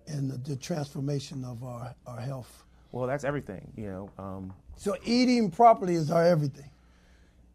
in 0.08 0.28
the, 0.28 0.38
the 0.38 0.56
transformation 0.56 1.44
of 1.44 1.64
our, 1.64 1.94
our 2.08 2.20
health? 2.20 2.64
Well, 2.92 3.08
that's 3.08 3.24
everything, 3.24 3.72
you 3.76 3.88
know. 3.88 4.10
Um, 4.18 4.54
So 4.76 4.96
eating 5.04 5.52
properly 5.52 5.96
is 5.96 6.10
our 6.12 6.26
everything. 6.26 6.70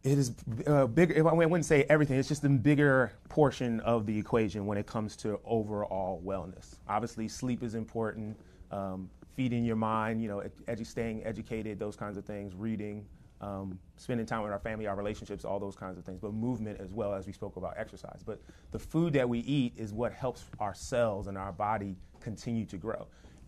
it 0.03 0.17
is 0.17 0.33
uh, 0.67 0.85
bigger. 0.87 1.27
I 1.27 1.33
wouldn't 1.33 1.65
say 1.65 1.83
everything. 1.89 2.17
It's 2.19 2.27
just 2.29 2.41
the 2.43 2.49
bigger 2.49 3.11
portion 3.29 3.79
of 3.81 4.05
the 4.05 4.17
equation 4.17 4.65
when 4.65 4.77
it 4.77 4.85
comes 4.85 5.15
to 5.17 5.39
overall 5.45 6.21
wellness. 6.25 6.75
Obviously, 6.87 7.27
sleep 7.27 7.63
is 7.63 7.75
important. 7.75 8.37
Um, 8.71 9.09
feeding 9.35 9.65
your 9.65 9.75
mind, 9.75 10.21
you 10.21 10.27
know, 10.29 10.41
edu- 10.67 10.85
staying 10.85 11.25
educated, 11.25 11.77
those 11.79 11.95
kinds 11.97 12.15
of 12.17 12.23
things. 12.23 12.53
Reading, 12.55 13.05
um, 13.41 13.77
spending 13.97 14.25
time 14.25 14.43
with 14.43 14.51
our 14.53 14.59
family, 14.59 14.87
our 14.87 14.95
relationships, 14.95 15.43
all 15.43 15.59
those 15.59 15.75
kinds 15.75 15.97
of 15.97 16.05
things. 16.05 16.19
But 16.21 16.33
movement 16.33 16.79
as 16.79 16.91
well 16.93 17.13
as 17.13 17.25
we 17.27 17.33
spoke 17.33 17.57
about 17.57 17.73
exercise. 17.77 18.21
But 18.25 18.39
the 18.71 18.79
food 18.79 19.11
that 19.13 19.27
we 19.27 19.39
eat 19.39 19.73
is 19.75 19.91
what 19.91 20.13
helps 20.13 20.45
our 20.59 20.73
cells 20.73 21.27
and 21.27 21.37
our 21.37 21.51
body 21.51 21.95
continue 22.21 22.65
to 22.67 22.77
grow. 22.77 23.07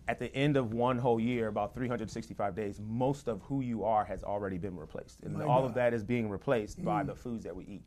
At 0.10 0.20
the 0.20 0.34
end 0.34 0.56
of 0.56 0.74
one 0.74 0.98
whole 0.98 1.20
year, 1.20 1.48
about 1.48 1.74
365 1.74 2.56
days, 2.56 2.80
most 2.88 3.28
of 3.28 3.42
who 3.42 3.62
you 3.62 3.84
are 3.84 4.06
has 4.06 4.24
already 4.24 4.58
been 4.58 4.78
replaced. 4.78 5.20
And 5.24 5.36
My 5.36 5.44
all 5.44 5.62
God. 5.62 5.70
of 5.70 5.74
that 5.76 5.94
is 5.94 6.04
being 6.04 6.30
replaced 6.30 6.84
by 6.84 7.04
mm. 7.04 7.08
the 7.08 7.16
foods 7.16 7.44
that 7.44 7.56
we 7.56 7.66
eat. 7.66 7.84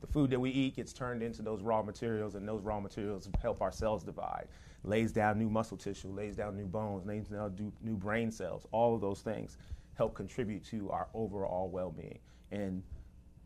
The 0.00 0.06
food 0.06 0.30
that 0.30 0.40
we 0.40 0.50
eat 0.50 0.76
gets 0.76 0.92
turned 0.92 1.22
into 1.22 1.42
those 1.42 1.62
raw 1.62 1.82
materials, 1.82 2.34
and 2.34 2.48
those 2.48 2.62
raw 2.62 2.80
materials 2.80 3.28
help 3.40 3.60
our 3.60 3.70
cells 3.70 4.02
divide, 4.02 4.48
lays 4.82 5.12
down 5.12 5.38
new 5.38 5.50
muscle 5.50 5.76
tissue, 5.76 6.08
lays 6.08 6.34
down 6.34 6.56
new 6.56 6.66
bones, 6.66 7.06
lays 7.06 7.28
down 7.28 7.54
new- 7.56 7.72
new 7.82 7.96
brain 7.96 8.32
cells. 8.32 8.66
All 8.72 8.94
of 8.94 9.00
those 9.00 9.20
things 9.20 9.58
help 9.94 10.14
contribute 10.14 10.64
to 10.64 10.90
our 10.90 11.08
overall 11.14 11.68
well-being. 11.68 12.18
And 12.50 12.82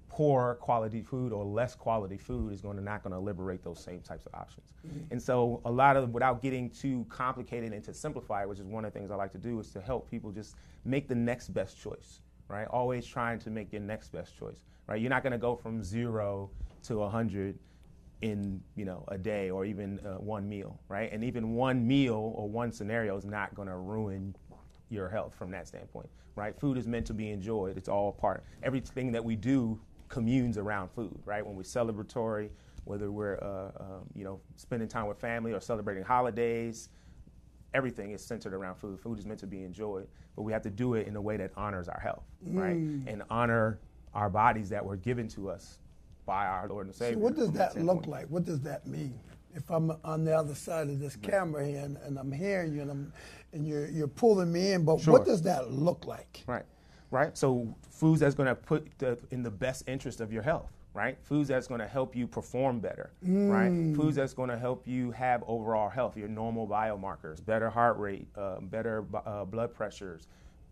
poor 0.08 0.54
quality 0.61 1.02
food 1.02 1.32
or 1.32 1.44
less 1.44 1.75
quality 1.75 2.16
food 2.16 2.52
is 2.52 2.61
going 2.61 2.76
to 2.76 2.82
not 2.82 3.02
going 3.02 3.12
to 3.12 3.18
liberate 3.18 3.62
those 3.64 3.82
same 3.82 4.00
types 4.00 4.26
of 4.26 4.34
options. 4.34 4.66
And 5.11 5.20
so 5.20 5.61
a 5.64 5.70
lot 5.70 5.96
of 5.96 6.11
without 6.11 6.42
getting 6.42 6.70
too 6.70 7.06
complicated 7.08 7.73
and 7.73 7.82
to 7.84 7.94
simplify, 7.94 8.44
which 8.44 8.58
is 8.58 8.66
one 8.66 8.84
of 8.84 8.92
the 8.92 8.99
things 8.99 9.11
I 9.11 9.16
like 9.16 9.32
to 9.32 9.38
do, 9.38 9.58
is 9.61 9.70
to 9.70 9.80
help 9.80 10.11
people 10.11 10.30
just 10.30 10.56
make 10.84 11.08
the 11.08 11.14
next 11.14 11.49
best 11.49 11.80
choice. 11.80 12.20
Right? 12.49 12.66
Always 12.68 13.06
trying 13.06 13.38
to 13.40 13.50
make 13.50 13.73
your 13.73 13.80
next 13.80 14.12
best 14.12 14.38
choice. 14.38 14.64
Right? 14.87 15.00
You're 15.00 15.11
not 15.11 15.23
going 15.23 15.32
to 15.32 15.38
go 15.38 15.56
from 15.56 15.82
zero 15.82 16.50
to 16.84 17.02
a 17.02 17.08
hundred 17.08 17.58
in 18.20 18.61
you 18.76 18.84
know 18.84 19.04
a 19.08 19.18
day 19.18 19.50
or 19.50 19.64
even 19.64 19.99
uh, 20.00 20.14
one 20.20 20.49
meal. 20.49 20.78
Right? 20.88 21.11
And 21.11 21.25
even 21.25 21.54
one 21.54 21.87
meal 21.87 22.32
or 22.37 22.49
one 22.49 22.70
scenario 22.70 23.16
is 23.16 23.25
not 23.25 23.54
going 23.54 23.68
to 23.68 23.76
ruin 23.76 24.37
your 24.90 25.08
health 25.08 25.34
from 25.34 25.50
that 25.50 25.66
standpoint, 25.66 26.08
right? 26.37 26.58
Food 26.58 26.78
is 26.78 26.87
meant 26.87 27.06
to 27.06 27.14
be 27.14 27.30
enjoyed. 27.30 27.76
It's 27.76 27.88
all 27.88 28.12
part. 28.12 28.44
Everything 28.62 29.12
that 29.12 29.25
we 29.25 29.37
do 29.37 29.80
communes 30.14 30.59
around 30.59 30.88
food, 30.90 31.18
right? 31.25 31.44
When 31.44 31.56
we're 31.56 31.62
celebratory, 31.62 32.50
whether 32.85 33.11
we're 33.11 33.37
uh, 33.42 33.83
um, 33.83 34.06
you 34.14 34.23
know 34.25 34.40
spending 34.54 34.87
time 34.88 35.06
with 35.09 35.18
family 35.18 35.52
or 35.52 35.61
celebrating 35.61 36.04
holidays, 36.04 36.88
everything 37.75 38.12
is 38.12 38.25
centered 38.25 38.54
around 38.54 38.76
food. 38.76 39.00
Food 39.00 39.18
is 39.18 39.26
meant 39.26 39.40
to 39.40 39.49
be 39.49 39.64
enjoyed, 39.64 40.06
but 40.37 40.42
we 40.42 40.52
have 40.52 40.62
to 40.62 40.71
do 40.71 40.94
it 40.94 41.09
in 41.09 41.16
a 41.16 41.21
way 41.21 41.37
that 41.37 41.50
honors 41.56 41.88
our 41.88 41.99
health, 41.99 42.23
right? 42.47 42.76
And 42.76 43.25
honor 43.28 43.80
our 44.14 44.30
bodies 44.30 44.68
that 44.68 44.85
were 44.87 44.97
given 44.97 45.26
to 45.30 45.50
us 45.50 45.80
by 46.26 46.47
our 46.47 46.68
Lord 46.68 46.87
and 46.87 46.94
Savior. 46.94 47.14
So 47.14 47.18
what 47.18 47.35
does 47.35 47.50
that 47.52 47.76
look 47.76 48.06
like? 48.06 48.26
What 48.28 48.44
does 48.44 48.61
that 48.61 48.87
mean? 48.87 49.18
If 49.56 49.68
I'm 49.71 49.90
on 50.04 50.25
the 50.25 50.37
other 50.37 50.54
side 50.54 50.88
of 50.88 51.00
this 51.00 51.16
camera 51.16 51.66
here 51.66 51.80
and, 51.80 51.97
and 51.99 52.18
I'm 52.18 52.30
hearing 52.33 52.73
you 52.73 52.83
and, 52.83 52.90
I'm, 52.90 53.12
and 53.52 53.66
you're, 53.66 53.88
you're 53.88 54.09
pulling 54.09 54.52
me 54.52 54.73
in, 54.73 54.85
but 54.85 55.00
Sure. 55.00 55.12
what 55.12 55.25
does 55.25 55.42
that 55.42 55.73
look 55.73 56.06
like? 56.06 56.42
Right, 56.47 56.64
right. 57.14 57.38
So 57.38 57.75
foods 57.88 58.21
that's 58.21 58.35
going 58.35 58.49
to 58.49 58.54
put 58.54 58.99
the, 58.99 59.18
in 59.30 59.42
the 59.42 59.50
best 59.50 59.85
interest 59.88 60.21
of 60.21 60.33
your 60.33 60.42
health, 60.42 60.73
right? 60.92 61.16
Foods 61.23 61.49
that's 61.49 61.66
going 61.68 61.80
to 61.80 61.87
help 61.87 62.14
you 62.16 62.26
perform 62.26 62.80
better, 62.80 63.12
right? 63.50 63.71
Foods 63.97 64.16
that's 64.16 64.35
going 64.35 64.50
to 64.50 64.59
help 64.59 64.87
you 64.87 65.12
have 65.12 65.44
overall 65.47 65.88
health, 65.88 66.16
your 66.16 66.28
normal 66.28 66.66
biomarkers, 66.66 67.44
better 67.44 67.71
heart 67.71 67.99
rate, 67.99 68.26
uh, 68.37 68.61
better 68.61 69.04
uh, 69.25 69.44
blood 69.44 69.73
pressures, 69.73 70.26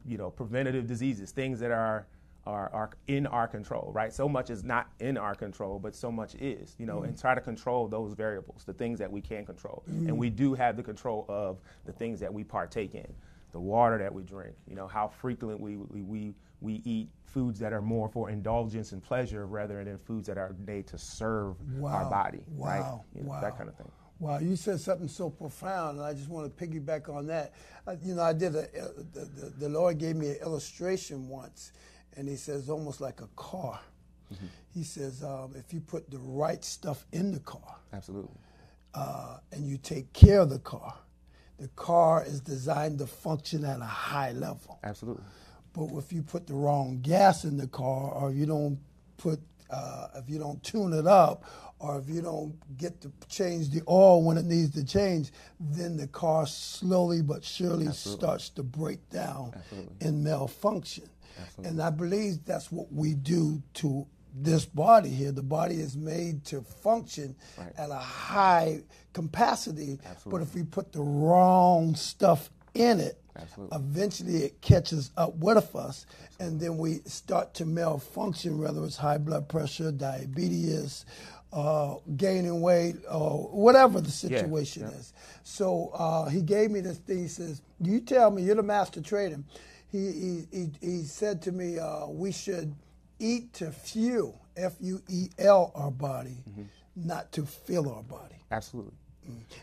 you 0.04 0.18
know, 0.18 0.30
preventative 0.30 0.86
diseases, 0.86 1.30
things 1.30 1.60
that 1.60 1.70
are 1.70 2.06
are, 2.44 2.68
are 2.74 2.90
in 3.06 3.24
our 3.28 3.46
control, 3.46 3.92
right? 3.94 4.12
So 4.12 4.28
much 4.28 4.50
is 4.50 4.64
not 4.64 4.90
in 4.98 5.16
our 5.16 5.36
control, 5.36 5.78
but 5.78 5.94
so 5.94 6.10
much 6.10 6.34
is, 6.34 6.74
you 6.76 6.86
know, 6.86 7.04
and 7.04 7.16
try 7.16 7.36
to 7.36 7.40
control 7.40 7.86
those 7.86 8.14
variables, 8.14 8.64
the 8.64 8.72
things 8.72 8.98
that 8.98 9.12
we 9.12 9.20
can 9.20 9.46
control. 9.46 9.84
And 10.08 10.18
we 10.18 10.28
do 10.28 10.52
have 10.54 10.76
the 10.76 10.82
control 10.82 11.24
of 11.28 11.60
the 11.84 11.92
things 11.92 12.18
that 12.18 12.34
we 12.34 12.42
partake 12.42 12.96
in, 12.96 13.06
the 13.52 13.60
water 13.60 13.98
that 13.98 14.12
we 14.12 14.22
drink, 14.22 14.54
you 14.66 14.74
know, 14.74 14.86
how 14.88 15.06
frequently 15.08 15.76
we, 15.76 16.02
we, 16.02 16.34
we 16.60 16.82
eat 16.84 17.08
foods 17.24 17.58
that 17.60 17.72
are 17.72 17.82
more 17.82 18.08
for 18.08 18.30
indulgence 18.30 18.92
and 18.92 19.02
pleasure 19.02 19.46
rather 19.46 19.84
than 19.84 19.98
foods 19.98 20.26
that 20.26 20.38
are 20.38 20.54
made 20.66 20.86
to 20.88 20.98
serve 20.98 21.56
our 21.76 22.04
Wow. 22.04 22.10
body, 22.10 22.40
right? 22.56 22.80
Wow. 22.80 23.04
You 23.14 23.22
know, 23.22 23.28
Wow. 23.30 23.40
That 23.40 23.56
kind 23.56 23.68
of 23.68 23.76
thing. 23.76 23.90
Wow, 24.18 24.38
you 24.38 24.54
said 24.54 24.78
something 24.78 25.08
so 25.08 25.28
profound, 25.30 25.98
and 25.98 26.06
I 26.06 26.12
just 26.14 26.28
want 26.28 26.56
to 26.56 26.66
piggyback 26.66 27.08
on 27.12 27.26
that. 27.26 27.54
Uh, 27.88 27.96
you 28.04 28.14
know, 28.14 28.22
I 28.22 28.32
did 28.32 28.54
a, 28.54 28.60
uh, 28.60 28.88
the, 29.12 29.20
the, 29.24 29.52
the 29.58 29.68
Lord 29.68 29.98
gave 29.98 30.14
me 30.14 30.28
an 30.28 30.36
illustration 30.36 31.28
once, 31.28 31.72
and 32.16 32.28
He 32.28 32.36
says 32.36 32.70
almost 32.70 33.00
like 33.00 33.20
a 33.20 33.26
car. 33.34 33.80
Mm-hmm. 34.32 34.46
He 34.72 34.84
says 34.84 35.24
um, 35.24 35.54
if 35.56 35.74
you 35.74 35.80
put 35.80 36.08
the 36.08 36.18
right 36.20 36.64
stuff 36.64 37.04
in 37.12 37.32
the 37.32 37.40
car 37.40 37.76
Absolutely. 37.92 38.30
uh, 38.94 39.38
and 39.50 39.66
you 39.66 39.76
take 39.76 40.12
care 40.12 40.38
of 40.40 40.50
the 40.50 40.60
car, 40.60 40.94
the 41.58 41.68
car 41.68 42.24
is 42.24 42.40
designed 42.40 42.98
to 42.98 43.06
function 43.06 43.64
at 43.64 43.80
a 43.80 43.84
high 43.84 44.32
level. 44.32 44.78
Absolutely. 44.82 45.24
But 45.72 45.88
if 45.96 46.12
you 46.12 46.22
put 46.22 46.46
the 46.46 46.54
wrong 46.54 47.00
gas 47.00 47.44
in 47.44 47.56
the 47.56 47.66
car, 47.66 48.12
or 48.12 48.30
if 48.30 48.36
you 48.36 48.46
don't 48.46 48.78
put, 49.16 49.40
uh, 49.70 50.08
if 50.16 50.28
you 50.28 50.38
don't 50.38 50.62
tune 50.62 50.92
it 50.92 51.06
up, 51.06 51.44
or 51.78 51.98
if 51.98 52.08
you 52.08 52.22
don't 52.22 52.54
get 52.76 53.00
to 53.00 53.12
change 53.28 53.70
the 53.70 53.82
oil 53.88 54.22
when 54.22 54.36
it 54.36 54.44
needs 54.44 54.70
to 54.74 54.84
change, 54.84 55.32
then 55.58 55.96
the 55.96 56.06
car 56.06 56.46
slowly 56.46 57.22
but 57.22 57.42
surely 57.42 57.88
starts 57.88 58.48
to 58.50 58.62
break 58.62 59.08
down 59.10 59.52
and 60.00 60.22
malfunction. 60.22 61.08
Absolutely. 61.40 61.70
And 61.70 61.82
I 61.82 61.90
believe 61.90 62.44
that's 62.44 62.70
what 62.70 62.92
we 62.92 63.14
do 63.14 63.62
to 63.74 64.06
this 64.34 64.64
body 64.64 65.10
here. 65.10 65.32
The 65.32 65.42
body 65.42 65.76
is 65.76 65.96
made 65.96 66.44
to 66.46 66.62
function 66.62 67.36
Right. 67.58 67.72
at 67.76 67.90
a 67.90 67.94
high 67.96 68.82
capacity, 69.12 69.98
Absolutely. 70.04 70.30
but 70.30 70.42
if 70.48 70.54
we 70.54 70.62
put 70.64 70.92
the 70.92 71.02
wrong 71.02 71.94
stuff 71.94 72.50
in 72.74 73.00
it, 73.00 73.20
Absolutely. 73.36 73.76
eventually 73.78 74.36
it 74.44 74.60
catches 74.60 75.10
up 75.16 75.34
with 75.36 75.74
us 75.74 76.06
and 76.38 76.60
then 76.60 76.76
we 76.76 77.00
start 77.06 77.54
to 77.54 77.64
malfunction 77.64 78.58
whether 78.58 78.84
it's 78.84 78.96
high 78.96 79.18
blood 79.18 79.48
pressure 79.48 79.90
diabetes 79.90 81.06
uh, 81.52 81.96
gaining 82.16 82.60
weight 82.60 82.96
or 83.10 83.48
whatever 83.52 84.00
the 84.02 84.10
situation 84.10 84.82
yeah. 84.82 84.98
is 84.98 85.12
so 85.44 85.90
uh, 85.94 86.28
he 86.28 86.42
gave 86.42 86.70
me 86.70 86.80
this 86.80 86.98
thing 86.98 87.18
he 87.20 87.28
says 87.28 87.62
you 87.80 88.00
tell 88.00 88.30
me 88.30 88.42
you're 88.42 88.54
the 88.54 88.62
master 88.62 89.00
trader 89.00 89.38
he, 89.92 90.10
he, 90.10 90.46
he, 90.50 90.70
he 90.80 91.02
said 91.04 91.42
to 91.42 91.52
me, 91.52 91.78
uh, 91.78 92.06
we 92.06 92.32
should 92.32 92.74
eat 93.22 93.54
to 93.54 93.70
fuel, 93.70 94.44
F 94.56 94.74
U 94.80 95.00
E 95.08 95.28
L, 95.38 95.72
our 95.74 95.90
body, 95.90 96.44
mm-hmm. 96.48 96.64
not 96.96 97.32
to 97.32 97.46
fill 97.46 97.88
our 97.88 98.02
body. 98.02 98.36
Absolutely. 98.50 98.92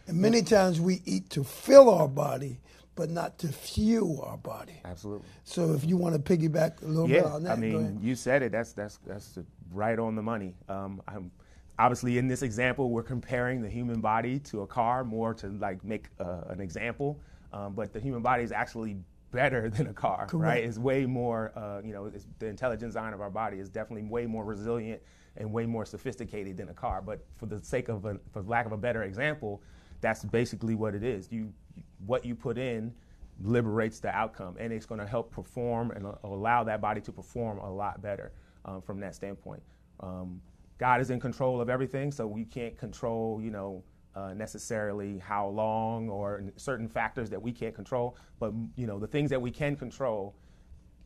And 0.08 0.18
many 0.18 0.42
times 0.42 0.80
we 0.80 1.02
eat 1.06 1.30
to 1.32 1.44
fill 1.44 1.90
our 1.90 2.08
body, 2.08 2.60
but 2.96 3.10
not 3.10 3.38
to 3.40 3.50
fuel 3.50 4.22
our 4.22 4.38
body. 4.38 4.82
Absolutely. 4.86 5.28
So 5.44 5.74
if 5.74 5.84
you 5.84 5.98
want 5.98 6.16
to 6.16 6.22
piggyback 6.22 6.82
a 6.82 6.86
little 6.86 7.10
yeah, 7.10 7.24
bit 7.24 7.26
on 7.26 7.44
that, 7.44 7.58
I 7.58 7.60
mean, 7.60 8.00
you 8.02 8.16
said 8.16 8.42
it. 8.42 8.52
That's 8.52 8.72
that's 8.72 9.00
that's 9.06 9.38
right 9.72 10.00
on 10.00 10.16
the 10.16 10.22
money. 10.22 10.56
Um, 10.70 11.02
I'm 11.08 11.30
obviously 11.78 12.18
in 12.18 12.28
this 12.28 12.42
example, 12.42 12.90
we're 12.90 13.04
comparing 13.04 13.62
the 13.62 13.70
human 13.70 14.00
body 14.00 14.40
to 14.40 14.62
a 14.62 14.68
car 14.68 15.04
more 15.04 15.34
to 15.36 15.48
like 15.48 15.84
make 15.84 16.08
uh, 16.20 16.42
an 16.48 16.62
example. 16.62 17.20
Um, 17.52 17.74
but 17.74 17.92
the 17.94 18.00
human 18.00 18.22
body 18.22 18.44
is 18.44 18.52
actually 18.52 18.96
better 19.32 19.70
than 19.70 19.88
a 19.88 19.94
car, 19.94 20.28
Correct. 20.28 20.56
right? 20.56 20.64
It's 20.64 20.78
way 20.78 21.06
more, 21.06 21.52
uh, 21.56 21.82
you 21.84 21.94
know, 21.94 22.12
the 22.40 22.48
intelligent 22.48 22.90
design 22.90 23.14
of 23.14 23.22
our 23.22 23.30
body 23.30 23.60
is 23.60 23.70
definitely 23.70 24.08
way 24.10 24.26
more 24.26 24.44
resilient 24.44 25.02
and 25.38 25.52
way 25.52 25.66
more 25.66 25.86
sophisticated 25.86 26.58
than 26.58 26.70
a 26.70 26.74
car. 26.74 27.02
But 27.02 27.26
for 27.36 27.46
the 27.46 27.60
sake 27.64 27.90
of, 27.90 28.06
a, 28.06 28.20
for 28.32 28.42
lack 28.44 28.66
of 28.66 28.72
a 28.72 28.78
better 28.78 29.04
example, 29.04 29.62
that's 30.02 30.24
basically 30.24 30.76
what 30.76 30.96
it 30.96 31.04
is. 31.04 31.32
You, 31.32 31.54
what 32.06 32.26
you 32.26 32.36
put 32.36 32.58
in 32.58 32.94
liberates 33.42 34.00
the 34.00 34.10
outcome, 34.10 34.58
and 34.60 34.74
it's 34.74 34.86
going 34.86 35.00
to 35.00 35.08
help 35.08 35.32
perform 35.32 35.92
and 35.92 36.06
allow 36.24 36.64
that 36.64 36.82
body 36.82 37.02
to 37.02 37.12
perform 37.12 37.60
a 37.60 37.72
lot 37.72 38.02
better 38.02 38.34
um, 38.66 38.82
from 38.82 39.00
that 39.00 39.16
standpoint. 39.16 39.62
Um, 40.02 40.42
God 40.78 41.02
is 41.02 41.10
in 41.10 41.20
control 41.20 41.62
of 41.62 41.70
everything, 41.70 42.12
so 42.12 42.26
we 42.26 42.46
can't 42.46 42.78
control, 42.78 43.42
you 43.42 43.52
know, 43.52 43.84
uh, 44.20 44.34
necessarily 44.34 45.18
how 45.20 45.48
long 45.48 46.10
or 46.10 46.44
certain 46.58 46.88
factors 46.88 47.30
that 47.30 47.42
we 47.42 47.52
can't 47.52 47.76
control. 47.76 48.18
But 48.40 48.54
you 48.76 48.88
know, 48.88 49.00
the 49.00 49.08
things 49.08 49.30
that 49.30 49.42
we 49.42 49.52
can 49.52 49.76
control 49.76 50.36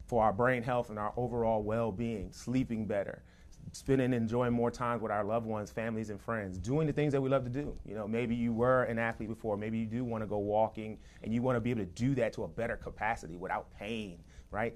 for 0.07 0.23
our 0.23 0.33
brain 0.33 0.63
health 0.63 0.89
and 0.89 0.99
our 0.99 1.13
overall 1.15 1.63
well-being, 1.63 2.31
sleeping 2.31 2.85
better, 2.85 3.23
spending 3.71 4.13
enjoying 4.13 4.53
more 4.53 4.71
time 4.71 4.99
with 4.99 5.11
our 5.11 5.23
loved 5.23 5.45
ones, 5.45 5.71
families, 5.71 6.09
and 6.09 6.19
friends, 6.19 6.57
doing 6.57 6.87
the 6.87 6.93
things 6.93 7.13
that 7.13 7.21
we 7.21 7.29
love 7.29 7.43
to 7.43 7.49
do. 7.49 7.77
You 7.85 7.95
know, 7.95 8.07
maybe 8.07 8.35
you 8.35 8.53
were 8.53 8.83
an 8.83 8.99
athlete 8.99 9.29
before, 9.29 9.57
maybe 9.57 9.77
you 9.77 9.85
do 9.85 10.03
want 10.03 10.23
to 10.23 10.27
go 10.27 10.39
walking, 10.39 10.97
and 11.23 11.33
you 11.33 11.41
want 11.41 11.55
to 11.55 11.61
be 11.61 11.71
able 11.71 11.81
to 11.81 11.87
do 11.87 12.15
that 12.15 12.33
to 12.33 12.43
a 12.43 12.47
better 12.47 12.77
capacity 12.77 13.37
without 13.37 13.71
pain, 13.77 14.19
right? 14.51 14.75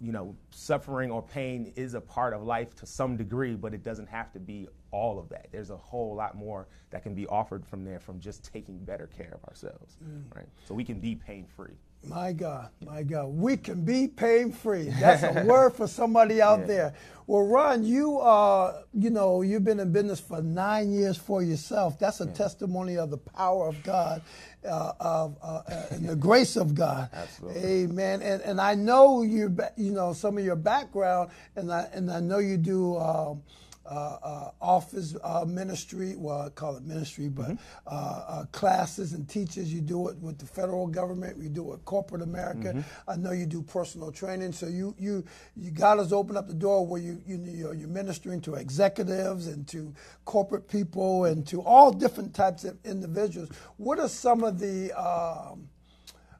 You 0.00 0.12
know, 0.12 0.34
suffering 0.50 1.10
or 1.10 1.22
pain 1.22 1.72
is 1.76 1.94
a 1.94 2.00
part 2.00 2.34
of 2.34 2.42
life 2.42 2.74
to 2.76 2.86
some 2.86 3.16
degree, 3.16 3.54
but 3.54 3.74
it 3.74 3.82
doesn't 3.82 4.08
have 4.08 4.32
to 4.32 4.38
be 4.38 4.68
all 4.90 5.18
of 5.18 5.28
that. 5.28 5.48
There's 5.52 5.70
a 5.70 5.76
whole 5.76 6.14
lot 6.14 6.36
more 6.36 6.68
that 6.90 7.02
can 7.02 7.14
be 7.14 7.26
offered 7.26 7.66
from 7.66 7.84
there 7.84 8.00
from 8.00 8.20
just 8.20 8.44
taking 8.44 8.78
better 8.78 9.06
care 9.06 9.32
of 9.34 9.44
ourselves, 9.48 9.96
mm. 10.02 10.22
right? 10.34 10.48
So 10.64 10.74
we 10.74 10.84
can 10.84 11.00
be 11.00 11.14
pain 11.14 11.46
free. 11.56 11.76
My 12.06 12.32
God, 12.32 12.70
my 12.84 13.02
God, 13.02 13.26
we 13.26 13.56
can 13.56 13.84
be 13.84 14.08
pain 14.08 14.52
free. 14.52 14.90
That's 15.00 15.22
a 15.22 15.44
word 15.46 15.74
for 15.74 15.86
somebody 15.86 16.40
out 16.40 16.60
yeah. 16.60 16.66
there. 16.66 16.94
Well, 17.26 17.42
Ron, 17.42 17.84
you 17.84 18.18
are, 18.20 18.84
you 18.94 19.10
know, 19.10 19.42
you've 19.42 19.64
been 19.64 19.80
in 19.80 19.92
business 19.92 20.18
for 20.18 20.40
nine 20.40 20.92
years 20.92 21.18
for 21.18 21.42
yourself. 21.42 21.98
That's 21.98 22.22
a 22.22 22.24
yeah. 22.24 22.32
testimony 22.32 22.96
of 22.96 23.10
the 23.10 23.18
power 23.18 23.68
of 23.68 23.82
God, 23.82 24.22
uh, 24.64 24.92
of 24.98 25.36
uh, 25.42 25.62
uh 25.66 25.86
and 25.90 26.08
the 26.08 26.16
grace 26.16 26.56
of 26.56 26.74
God. 26.74 27.10
Absolutely. 27.12 27.62
Amen. 27.82 28.22
And 28.22 28.40
and 28.42 28.60
I 28.60 28.74
know 28.74 29.22
you, 29.22 29.54
you 29.76 29.92
know, 29.92 30.14
some 30.14 30.38
of 30.38 30.44
your 30.44 30.56
background, 30.56 31.30
and 31.56 31.70
I 31.70 31.88
and 31.92 32.10
I 32.10 32.20
know 32.20 32.38
you 32.38 32.56
do. 32.56 32.96
Um, 32.96 33.42
uh, 33.90 34.18
uh, 34.22 34.50
office 34.60 35.16
uh, 35.24 35.44
ministry, 35.46 36.14
well, 36.16 36.42
I 36.42 36.48
call 36.50 36.76
it 36.76 36.84
ministry, 36.84 37.28
but 37.28 37.56
mm-hmm. 37.86 38.44
classes 38.52 39.14
and 39.14 39.28
teachers. 39.28 39.72
You 39.72 39.80
do 39.80 40.08
it 40.08 40.16
with 40.18 40.38
the 40.38 40.46
federal 40.46 40.86
government. 40.86 41.38
You 41.38 41.48
do 41.48 41.62
it 41.62 41.70
with 41.70 41.84
corporate 41.84 42.22
America. 42.22 42.68
Mm-hmm. 42.68 43.10
I 43.10 43.16
know 43.16 43.32
you 43.32 43.46
do 43.46 43.62
personal 43.62 44.12
training. 44.12 44.52
So 44.52 44.66
you 44.66 44.94
you 44.98 45.24
you 45.56 45.70
God 45.70 45.98
has 45.98 46.12
opened 46.12 46.36
up 46.36 46.48
the 46.48 46.54
door 46.54 46.86
where 46.86 47.00
you 47.00 47.22
you 47.26 47.38
you're, 47.38 47.74
you're 47.74 47.88
ministering 47.88 48.40
to 48.42 48.54
executives 48.54 49.46
and 49.46 49.66
to 49.68 49.94
corporate 50.24 50.68
people 50.68 51.24
and 51.24 51.46
to 51.46 51.62
all 51.62 51.90
different 51.90 52.34
types 52.34 52.64
of 52.64 52.76
individuals. 52.84 53.48
What 53.78 53.98
are 53.98 54.08
some 54.08 54.44
of 54.44 54.58
the 54.58 54.92
um, 54.92 55.68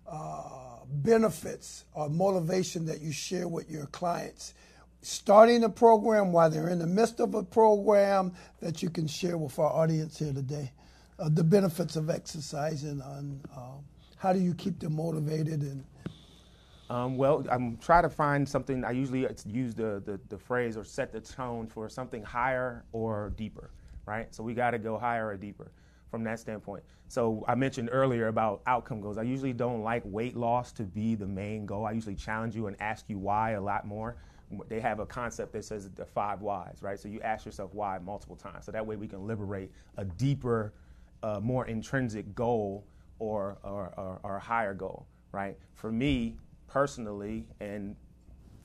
uh, 0.07 0.85
benefits 0.87 1.85
or 1.95 2.09
motivation 2.09 2.87
that 2.87 3.01
you 3.01 3.13
share 3.13 3.49
with 3.49 3.71
your 3.71 3.87
clients 3.87 4.55
starting 5.09 5.65
a 5.65 5.69
program, 5.71 6.33
while 6.33 6.51
they're 6.51 6.69
in 6.69 6.79
the 6.79 6.87
midst 6.87 7.19
of 7.19 7.35
a 7.35 7.43
program, 7.43 8.31
that 8.61 8.83
you 8.83 8.91
can 8.91 9.07
share 9.07 9.39
with 9.39 9.59
our 9.59 9.73
audience 9.73 10.19
here 10.19 10.35
today. 10.35 10.71
Uh, 11.19 11.31
the 11.31 11.43
benefits 11.43 11.97
of 11.97 12.11
exercising 12.11 13.01
on 13.01 13.41
um, 13.57 13.79
how 14.17 14.33
do 14.33 14.39
you 14.39 14.55
keep 14.55 14.79
them 14.79 14.95
motivated 14.95 15.63
and 15.63 15.85
um, 16.91 17.19
well, 17.19 17.45
I'm 17.51 17.77
trying 17.77 18.05
to 18.05 18.09
find 18.09 18.49
something. 18.49 18.83
I 18.83 18.93
usually 18.93 19.27
use 19.45 19.75
the, 19.75 20.03
the, 20.07 20.19
the, 20.31 20.39
phrase 20.39 20.75
or 20.75 20.85
set 20.85 21.13
the 21.13 21.21
tone 21.21 21.67
for 21.67 21.87
something 21.91 22.23
higher 22.23 22.83
or 22.93 23.35
deeper, 23.37 23.71
right? 24.07 24.35
So 24.35 24.43
we 24.43 24.55
got 24.55 24.71
to 24.71 24.79
go 24.79 24.97
higher 24.97 25.27
or 25.27 25.37
deeper 25.37 25.71
from 26.11 26.25
that 26.25 26.41
standpoint. 26.41 26.83
So 27.09 27.45
I 27.47 27.57
mentioned 27.57 27.91
earlier 27.93 28.29
about 28.29 28.63
outcome 28.67 29.03
goals. 29.03 29.19
I 29.19 29.23
usually 29.25 29.53
don't 29.53 29.83
like 29.83 30.01
weight 30.07 30.35
loss 30.35 30.73
to 30.73 30.85
be 30.85 31.15
the 31.15 31.27
main 31.27 31.67
goal. 31.67 31.85
I 31.85 31.93
usually 31.93 32.15
challenge 32.15 32.57
you 32.57 32.69
and 32.69 32.77
ask 32.81 33.11
you 33.11 33.19
why 33.19 33.51
a 33.51 33.61
lot 33.61 33.87
more 33.87 34.17
they 34.69 34.81
have 34.81 34.99
a 35.01 35.07
concept 35.07 35.53
that 35.53 35.65
says 35.65 35.89
the 35.91 36.05
five 36.05 36.41
whys, 36.41 36.79
right? 36.81 36.99
So 36.99 37.09
you 37.09 37.21
ask 37.21 37.45
yourself 37.45 37.75
why 37.75 37.99
multiple 37.99 38.37
times. 38.37 38.65
So 38.65 38.73
that 38.73 38.87
way 38.87 38.97
we 38.97 39.07
can 39.07 39.27
liberate 39.27 39.71
a 39.97 40.05
deeper, 40.05 40.73
uh, 41.23 41.41
more 41.41 41.67
intrinsic 41.67 42.35
goal 42.35 42.87
or, 43.19 43.59
or, 43.63 43.93
or, 43.97 44.21
or, 44.23 44.37
a 44.37 44.41
higher 44.41 44.75
goal, 44.75 45.07
right? 45.33 45.57
For 45.75 45.91
me 45.91 46.37
personally, 46.69 47.45
and 47.61 47.97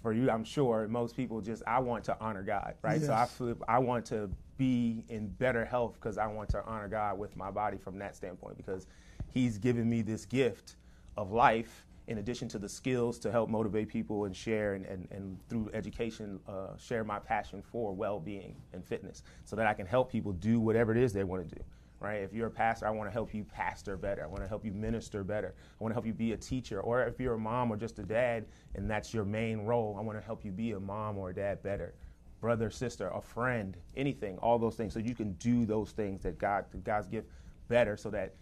for 0.02 0.14
you, 0.14 0.30
I'm 0.30 0.44
sure 0.44 0.88
most 0.88 1.18
people 1.18 1.42
just, 1.42 1.64
I 1.66 1.80
want 1.80 2.04
to 2.06 2.18
honor 2.20 2.44
God, 2.44 2.76
right? 2.82 3.00
Yes. 3.00 3.08
So 3.08 3.14
I 3.14 3.26
flip, 3.26 3.62
I 3.68 3.80
want 3.80 4.06
to 4.08 4.30
be 4.58 5.04
in 5.10 5.28
better 5.28 5.66
health 5.66 5.96
because 5.96 6.18
I 6.18 6.28
want 6.28 6.50
to 6.50 6.64
honor 6.66 6.88
God 6.88 7.18
with 7.18 7.36
my 7.36 7.50
body 7.50 7.78
from 7.78 7.98
that 8.00 8.16
standpoint 8.16 8.58
because 8.58 8.88
He's 9.34 9.58
given 9.58 9.90
me 9.90 10.04
this 10.04 10.26
gift 10.26 10.76
of 11.18 11.32
life 11.32 11.88
in 12.08 12.18
addition 12.18 12.48
to 12.50 12.60
the 12.60 12.68
skills 12.68 13.18
to 13.20 13.32
help 13.32 13.50
motivate 13.50 13.88
people 13.88 14.26
and 14.26 14.36
share 14.36 14.74
and, 14.74 14.86
and, 14.86 15.08
and 15.12 15.38
through 15.48 15.70
education 15.74 16.40
uh, 16.48 16.76
share 16.78 17.04
my 17.04 17.20
passion 17.20 17.62
for 17.62 17.94
well-being 17.94 18.56
and 18.74 18.86
fitness 18.86 19.24
so 19.46 19.56
that 19.56 19.68
i 19.68 19.74
can 19.74 19.86
help 19.86 20.12
people 20.12 20.34
do 20.34 20.60
whatever 20.60 20.92
it 20.92 20.98
is 20.98 21.14
they 21.14 21.24
want 21.24 21.48
to 21.48 21.56
do 21.56 21.64
right? 22.04 22.22
If 22.22 22.34
you're 22.34 22.48
a 22.48 22.52
pastor 22.52 22.86
i 22.86 22.92
want 22.92 23.10
to 23.10 23.14
help 23.14 23.34
you 23.34 23.46
pastor 23.46 23.96
better. 23.96 24.24
I 24.24 24.28
want 24.28 24.44
to 24.44 24.48
help 24.48 24.66
you 24.66 24.74
minister 24.74 25.24
better. 25.24 25.56
I 25.58 25.84
want 25.84 25.92
to 25.92 25.96
help 25.96 26.06
you 26.06 26.14
be 26.14 26.34
a 26.34 26.38
teacher. 26.38 26.82
Or 26.82 27.02
if 27.04 27.20
you're 27.20 27.36
a 27.36 27.40
mom 27.40 27.72
or 27.72 27.78
just 27.78 27.98
a 27.98 28.04
dad 28.04 28.46
and 28.76 28.90
that's 28.92 29.14
your 29.14 29.24
main 29.24 29.62
role 29.62 29.96
i 29.98 30.02
want 30.02 30.20
to 30.20 30.26
help 30.26 30.44
you 30.44 30.52
be 30.52 30.74
a 30.74 30.80
mom 30.80 31.18
or 31.18 31.30
a 31.30 31.34
dad 31.34 31.64
better 31.64 31.96
brother 32.42 32.70
sister 32.70 33.08
a 33.08 33.22
friend 33.22 33.78
anything 33.96 34.38
all 34.40 34.60
those 34.60 34.76
things. 34.76 34.94
So 34.94 35.00
you 35.00 35.16
can 35.16 35.32
do 35.34 35.66
those 35.66 35.92
things 35.92 36.22
that 36.24 36.38
god 36.38 36.66
that 36.72 36.84
god's 36.84 37.08
gift 37.08 37.30
better 37.70 37.96
so 37.96 38.10
that 38.10 38.36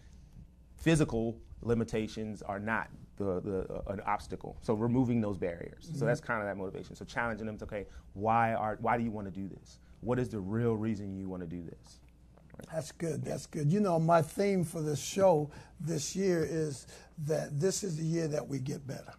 physical 0.76 1.38
limitations 1.62 2.42
are 2.42 2.58
not 2.58 2.90
the, 3.16 3.40
the 3.40 3.72
uh, 3.72 3.92
an 3.92 4.00
obstacle. 4.00 4.56
So 4.62 4.74
removing 4.74 5.20
those 5.20 5.36
barriers. 5.36 5.86
Mm-hmm. 5.86 5.98
So 5.98 6.04
that's 6.04 6.20
kind 6.20 6.40
of 6.40 6.46
that 6.46 6.56
motivation. 6.56 6.96
So 6.96 7.04
challenging 7.04 7.46
them 7.46 7.58
to 7.58 7.64
okay, 7.64 7.86
why 8.14 8.54
are 8.54 8.78
why 8.80 8.96
do 8.98 9.04
you 9.04 9.10
want 9.10 9.26
to 9.26 9.40
do 9.40 9.48
this? 9.48 9.78
What 10.00 10.18
is 10.18 10.28
the 10.28 10.40
real 10.40 10.74
reason 10.74 11.16
you 11.16 11.28
want 11.28 11.42
to 11.42 11.48
do 11.48 11.62
this? 11.62 12.00
Right. 12.58 12.68
That's 12.74 12.92
good. 12.92 13.24
That's 13.24 13.46
good. 13.46 13.72
You 13.72 13.80
know, 13.80 13.98
my 13.98 14.20
theme 14.20 14.64
for 14.64 14.82
this 14.82 15.02
show 15.02 15.50
this 15.80 16.14
year 16.14 16.46
is 16.48 16.86
that 17.26 17.58
this 17.58 17.82
is 17.82 17.96
the 17.96 18.04
year 18.04 18.28
that 18.28 18.46
we 18.46 18.58
get 18.58 18.86
better 18.86 19.14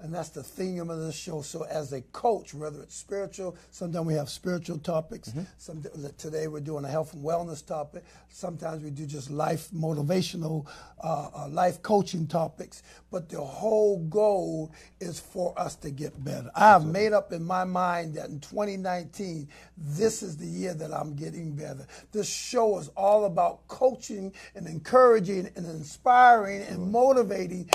and 0.00 0.12
that's 0.12 0.30
the 0.30 0.42
theme 0.42 0.90
of 0.90 1.00
this 1.00 1.14
show. 1.14 1.42
So, 1.42 1.64
as 1.64 1.92
a 1.92 2.00
coach, 2.00 2.54
whether 2.54 2.82
it's 2.82 2.96
spiritual, 2.96 3.56
sometimes 3.70 4.06
we 4.06 4.14
have 4.14 4.28
spiritual 4.28 4.78
topics. 4.78 5.30
Mm-hmm. 5.30 5.42
Some, 5.58 5.84
today 6.18 6.48
we're 6.48 6.60
doing 6.60 6.84
a 6.84 6.88
health 6.88 7.14
and 7.14 7.24
wellness 7.24 7.64
topic. 7.64 8.04
Sometimes 8.28 8.82
we 8.82 8.90
do 8.90 9.06
just 9.06 9.30
life 9.30 9.68
motivational, 9.74 10.66
uh, 11.02 11.28
uh, 11.34 11.48
life 11.48 11.82
coaching 11.82 12.26
topics. 12.26 12.82
But 13.10 13.28
the 13.28 13.40
whole 13.40 13.98
goal 14.08 14.72
is 15.00 15.20
for 15.20 15.58
us 15.58 15.76
to 15.76 15.90
get 15.90 16.22
better. 16.24 16.50
I 16.54 16.68
have 16.70 16.84
made 16.84 17.12
up 17.12 17.32
in 17.32 17.44
my 17.44 17.64
mind 17.64 18.14
that 18.14 18.28
in 18.28 18.40
2019, 18.40 19.48
this 19.76 20.22
is 20.22 20.36
the 20.36 20.46
year 20.46 20.74
that 20.74 20.92
I'm 20.92 21.14
getting 21.14 21.54
better. 21.54 21.86
This 22.12 22.28
show 22.28 22.78
is 22.78 22.88
all 22.96 23.24
about 23.24 23.66
coaching 23.68 24.32
and 24.54 24.66
encouraging 24.66 25.50
and 25.56 25.66
inspiring 25.66 26.62
and 26.62 26.90
motivating 26.90 27.68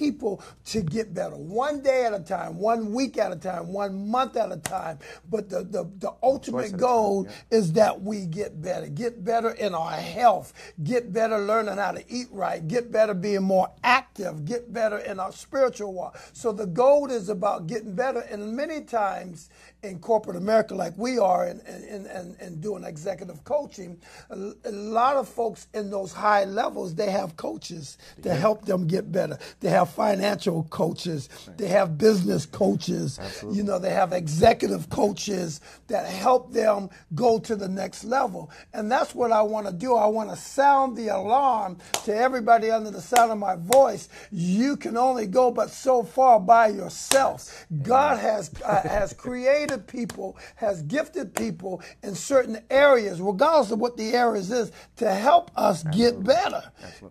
people 0.00 0.42
to 0.64 0.80
get 0.80 1.12
better. 1.12 1.36
One 1.36 1.82
day 1.82 2.06
at 2.06 2.14
a 2.14 2.20
time, 2.20 2.56
one 2.56 2.94
week 2.94 3.18
at 3.18 3.32
a 3.32 3.36
time, 3.36 3.68
one 3.68 4.08
month 4.10 4.34
at 4.36 4.50
a 4.50 4.56
time. 4.56 4.98
But 5.30 5.50
the, 5.50 5.62
the, 5.62 5.90
the 5.98 6.14
ultimate 6.22 6.78
goal 6.78 7.24
time, 7.26 7.34
yeah. 7.52 7.58
is 7.58 7.72
that 7.74 8.00
we 8.00 8.24
get 8.24 8.62
better. 8.62 8.88
Get 8.88 9.22
better 9.22 9.50
in 9.50 9.74
our 9.74 9.92
health. 9.92 10.54
Get 10.82 11.12
better 11.12 11.38
learning 11.38 11.76
how 11.76 11.92
to 11.92 12.02
eat 12.08 12.28
right. 12.32 12.66
Get 12.66 12.90
better 12.90 13.12
being 13.12 13.42
more 13.42 13.68
active. 13.84 14.46
Get 14.46 14.72
better 14.72 14.98
in 14.98 15.20
our 15.20 15.32
spiritual 15.32 15.92
walk. 15.92 16.18
So 16.32 16.50
the 16.50 16.66
goal 16.66 17.10
is 17.10 17.28
about 17.28 17.66
getting 17.66 17.94
better. 17.94 18.20
And 18.20 18.56
many 18.56 18.80
times 18.80 19.50
in 19.82 19.98
corporate 19.98 20.36
America 20.36 20.74
like 20.74 20.92
we 20.96 21.18
are 21.18 21.46
and, 21.46 21.60
and, 21.66 22.06
and, 22.06 22.36
and 22.40 22.60
doing 22.60 22.84
executive 22.84 23.42
coaching, 23.44 23.98
a, 24.30 24.52
a 24.64 24.72
lot 24.72 25.16
of 25.16 25.28
folks 25.28 25.68
in 25.74 25.90
those 25.90 26.12
high 26.12 26.44
levels, 26.44 26.94
they 26.94 27.10
have 27.10 27.36
coaches 27.36 27.98
to 28.22 28.34
help 28.34 28.64
them 28.66 28.86
get 28.86 29.10
better. 29.10 29.38
They 29.60 29.70
have 29.70 29.90
financial 29.90 30.64
coaches, 30.64 31.28
they 31.56 31.68
have 31.68 31.98
business 31.98 32.46
coaches, 32.46 33.18
Absolutely. 33.20 33.58
you 33.58 33.64
know, 33.64 33.78
they 33.78 33.90
have 33.90 34.12
executive 34.12 34.88
coaches 34.90 35.60
that 35.88 36.06
help 36.06 36.52
them 36.52 36.90
go 37.14 37.38
to 37.38 37.56
the 37.56 37.68
next 37.68 38.04
level. 38.04 38.50
And 38.74 38.90
that's 38.90 39.14
what 39.14 39.32
I 39.32 39.42
want 39.42 39.66
to 39.66 39.72
do. 39.72 39.94
I 39.96 40.06
want 40.06 40.30
to 40.30 40.36
sound 40.36 40.96
the 40.96 41.08
alarm 41.08 41.78
to 42.04 42.14
everybody 42.14 42.70
under 42.70 42.90
the 42.90 43.00
sound 43.00 43.32
of 43.32 43.38
my 43.38 43.56
voice. 43.56 44.08
You 44.30 44.76
can 44.76 44.96
only 44.96 45.26
go 45.26 45.50
but 45.50 45.70
so 45.70 46.02
far 46.02 46.38
by 46.40 46.68
yourself. 46.68 47.66
God 47.82 48.18
has 48.18 48.50
uh, 48.64 48.82
has 48.88 49.12
created 49.12 49.69
people, 49.78 50.36
has 50.56 50.82
gifted 50.82 51.34
people 51.34 51.82
in 52.02 52.14
certain 52.14 52.60
areas, 52.70 53.20
regardless 53.20 53.70
of 53.70 53.78
what 53.78 53.96
the 53.96 54.12
areas 54.12 54.50
is, 54.50 54.72
to 54.96 55.12
help 55.12 55.50
us 55.56 55.82
get 55.84 56.22
better. 56.22 56.62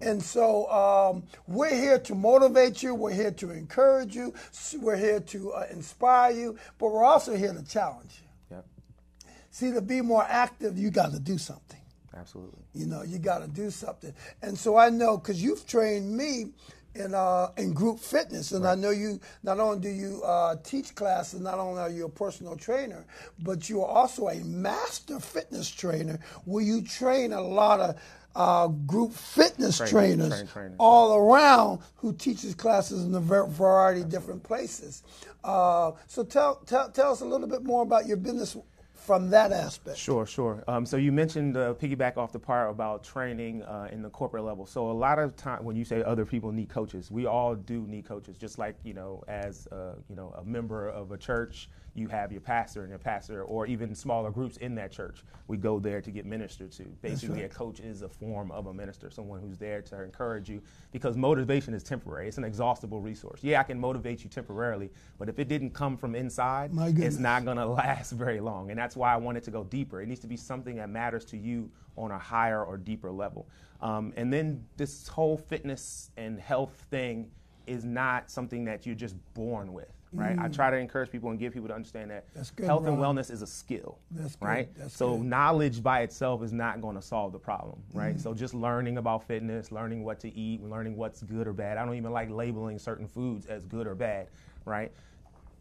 And 0.01 0.21
so 0.21 0.69
um, 0.71 1.23
we're 1.47 1.75
here 1.75 1.99
to 1.99 2.15
motivate 2.15 2.81
you. 2.83 2.95
We're 2.95 3.13
here 3.13 3.31
to 3.31 3.51
encourage 3.51 4.15
you. 4.15 4.33
We're 4.79 4.97
here 4.97 5.19
to 5.19 5.53
uh, 5.53 5.67
inspire 5.71 6.31
you, 6.31 6.57
but 6.77 6.91
we're 6.91 7.03
also 7.03 7.35
here 7.35 7.53
to 7.53 7.63
challenge 7.63 8.21
you. 8.21 8.55
Yep. 8.57 8.65
See, 9.49 9.71
to 9.71 9.81
be 9.81 10.01
more 10.01 10.25
active, 10.27 10.77
you 10.77 10.91
got 10.91 11.11
to 11.11 11.19
do 11.19 11.37
something. 11.37 11.79
Absolutely. 12.15 12.63
You 12.73 12.85
know, 12.85 13.03
you 13.03 13.19
got 13.19 13.39
to 13.39 13.47
do 13.47 13.69
something. 13.69 14.13
And 14.41 14.57
so 14.57 14.77
I 14.77 14.89
know 14.89 15.17
because 15.17 15.41
you've 15.41 15.65
trained 15.65 16.15
me 16.15 16.51
in 16.95 17.13
uh, 17.15 17.49
in 17.57 17.73
group 17.73 17.99
fitness, 17.99 18.51
and 18.51 18.67
I 18.67 18.75
know 18.75 18.91
you. 18.91 19.19
Not 19.43 19.59
only 19.59 19.79
do 19.79 19.89
you 19.89 20.21
uh, 20.23 20.55
teach 20.63 20.95
classes, 20.95 21.41
not 21.41 21.59
only 21.59 21.81
are 21.81 21.89
you 21.89 22.05
a 22.05 22.09
personal 22.09 22.55
trainer, 22.57 23.05
but 23.39 23.69
you 23.69 23.81
are 23.83 23.87
also 23.89 24.29
a 24.29 24.39
master 24.43 25.19
fitness 25.19 25.69
trainer, 25.69 26.19
where 26.45 26.63
you 26.63 26.81
train 26.83 27.33
a 27.33 27.41
lot 27.41 27.79
of. 27.79 27.95
Uh, 28.35 28.67
group 28.67 29.11
fitness 29.11 29.77
Trainers, 29.77 29.91
trainers 29.91 30.29
train- 30.29 30.47
trainers. 30.47 30.75
all 30.79 31.17
around 31.17 31.79
who 31.97 32.13
teaches 32.13 32.55
classes 32.55 33.03
in 33.03 33.13
a 33.15 33.19
variety 33.19 34.01
of 34.01 34.09
different 34.09 34.43
places. 34.43 35.03
Uh, 35.43 35.91
so 36.07 36.23
tell, 36.23 36.57
tell 36.67 36.89
tell 36.91 37.11
us 37.11 37.21
a 37.21 37.25
little 37.25 37.47
bit 37.47 37.63
more 37.63 37.81
about 37.83 38.05
your 38.07 38.17
business 38.17 38.55
from 38.99 39.29
that 39.29 39.51
aspect. 39.51 39.97
Sure, 39.97 40.25
sure. 40.25 40.63
Um, 40.67 40.85
so 40.85 40.97
you 40.97 41.11
mentioned 41.11 41.57
uh, 41.57 41.73
piggyback 41.73 42.17
off 42.17 42.31
the 42.31 42.39
part 42.39 42.69
about 42.69 43.03
training 43.03 43.63
uh, 43.63 43.87
in 43.91 44.01
the 44.01 44.09
corporate 44.09 44.43
level. 44.43 44.65
So 44.65 44.91
a 44.91 44.93
lot 44.93 45.19
of 45.19 45.35
time 45.35 45.63
when 45.63 45.75
you 45.75 45.83
say 45.83 46.03
other 46.03 46.25
people 46.25 46.51
need 46.51 46.69
coaches, 46.69 47.09
we 47.09 47.25
all 47.25 47.55
do 47.55 47.87
need 47.87 48.05
coaches. 48.05 48.37
Just 48.37 48.59
like 48.59 48.75
you 48.83 48.93
know, 48.93 49.23
as 49.27 49.67
uh, 49.67 49.95
you 50.09 50.15
know, 50.15 50.33
a 50.37 50.43
member 50.43 50.89
of 50.89 51.11
a 51.11 51.17
church, 51.17 51.69
you 51.95 52.07
have 52.07 52.31
your 52.31 52.41
pastor 52.41 52.81
and 52.81 52.89
your 52.89 52.99
pastor, 52.99 53.43
or 53.43 53.65
even 53.67 53.93
smaller 53.95 54.31
groups 54.31 54.57
in 54.57 54.75
that 54.75 54.91
church. 54.91 55.23
We 55.47 55.57
go 55.57 55.79
there 55.79 56.01
to 56.01 56.11
get 56.11 56.25
ministered 56.25 56.71
to. 56.73 56.83
Basically, 57.01 57.43
a 57.43 57.49
coach 57.49 57.79
is 57.79 58.01
a 58.01 58.09
form 58.09 58.51
of 58.51 58.67
a 58.67 58.73
minister, 58.73 59.09
someone 59.09 59.39
who's 59.39 59.57
there 59.57 59.81
to 59.83 60.03
encourage 60.03 60.49
you, 60.49 60.61
because 60.91 61.17
motivation 61.17 61.73
is 61.73 61.83
temporary. 61.83 62.27
It's 62.27 62.37
an 62.37 62.43
exhaustible 62.43 63.01
resource. 63.01 63.39
Yeah, 63.43 63.59
I 63.59 63.63
can 63.63 63.79
motivate 63.79 64.23
you 64.23 64.29
temporarily, 64.29 64.91
but 65.17 65.29
if 65.29 65.39
it 65.39 65.47
didn't 65.47 65.71
come 65.71 65.97
from 65.97 66.15
inside, 66.15 66.71
it's 67.05 67.17
not 67.17 67.45
going 67.45 67.57
to 67.57 67.65
last 67.65 68.11
very 68.11 68.39
long. 68.39 68.69
And 68.69 68.79
that's 68.79 68.95
why 68.95 69.13
I 69.13 69.17
want 69.17 69.37
it 69.37 69.43
to 69.45 69.51
go 69.51 69.63
deeper. 69.63 70.01
It 70.01 70.07
needs 70.07 70.21
to 70.21 70.27
be 70.27 70.37
something 70.37 70.75
that 70.75 70.89
matters 70.89 71.25
to 71.25 71.37
you 71.37 71.69
on 71.97 72.11
a 72.11 72.19
higher 72.19 72.63
or 72.63 72.77
deeper 72.77 73.11
level. 73.11 73.47
Um, 73.81 74.13
and 74.17 74.31
then 74.31 74.65
this 74.77 75.07
whole 75.07 75.37
fitness 75.37 76.11
and 76.17 76.39
health 76.39 76.85
thing 76.89 77.29
is 77.67 77.85
not 77.85 78.29
something 78.31 78.65
that 78.65 78.85
you're 78.85 78.95
just 78.95 79.15
born 79.33 79.73
with. 79.73 79.93
Right, 80.11 80.37
I 80.39 80.47
try 80.47 80.71
to 80.71 80.77
encourage 80.77 81.11
people 81.11 81.29
and 81.29 81.37
give 81.37 81.53
people 81.53 81.67
to 81.67 81.75
understand 81.75 82.09
that 82.11 82.29
Mm. 82.29 82.33
That's 82.35 82.51
good, 82.51 82.65
health 82.65 82.87
and 82.87 82.97
wellness 82.97 83.29
is 83.29 83.41
a 83.41 83.47
skill. 83.47 83.99
That's 84.11 84.35
good. 84.35 84.45
right. 84.45 84.69
That's 84.75 84.95
so 84.95 85.17
good. 85.17 85.25
knowledge 85.25 85.83
by 85.83 86.01
itself 86.01 86.41
is 86.43 86.51
not 86.51 86.81
going 86.81 86.95
to 86.95 87.01
solve 87.01 87.31
the 87.31 87.39
problem. 87.39 87.81
Right. 87.93 88.15
Mm. 88.15 88.21
So 88.21 88.33
just 88.33 88.53
learning 88.53 88.97
about 88.97 89.23
fitness, 89.23 89.71
learning 89.71 90.03
what 90.03 90.19
to 90.21 90.35
eat, 90.35 90.63
learning 90.63 90.95
what's 90.95 91.21
good 91.21 91.47
or 91.47 91.53
bad. 91.53 91.77
I 91.77 91.85
don't 91.85 91.95
even 91.95 92.11
like 92.11 92.29
labeling 92.29 92.79
certain 92.79 93.07
foods 93.07 93.45
as 93.45 93.65
good 93.65 93.87
or 93.87 93.95
bad. 93.95 94.27
Right 94.65 94.91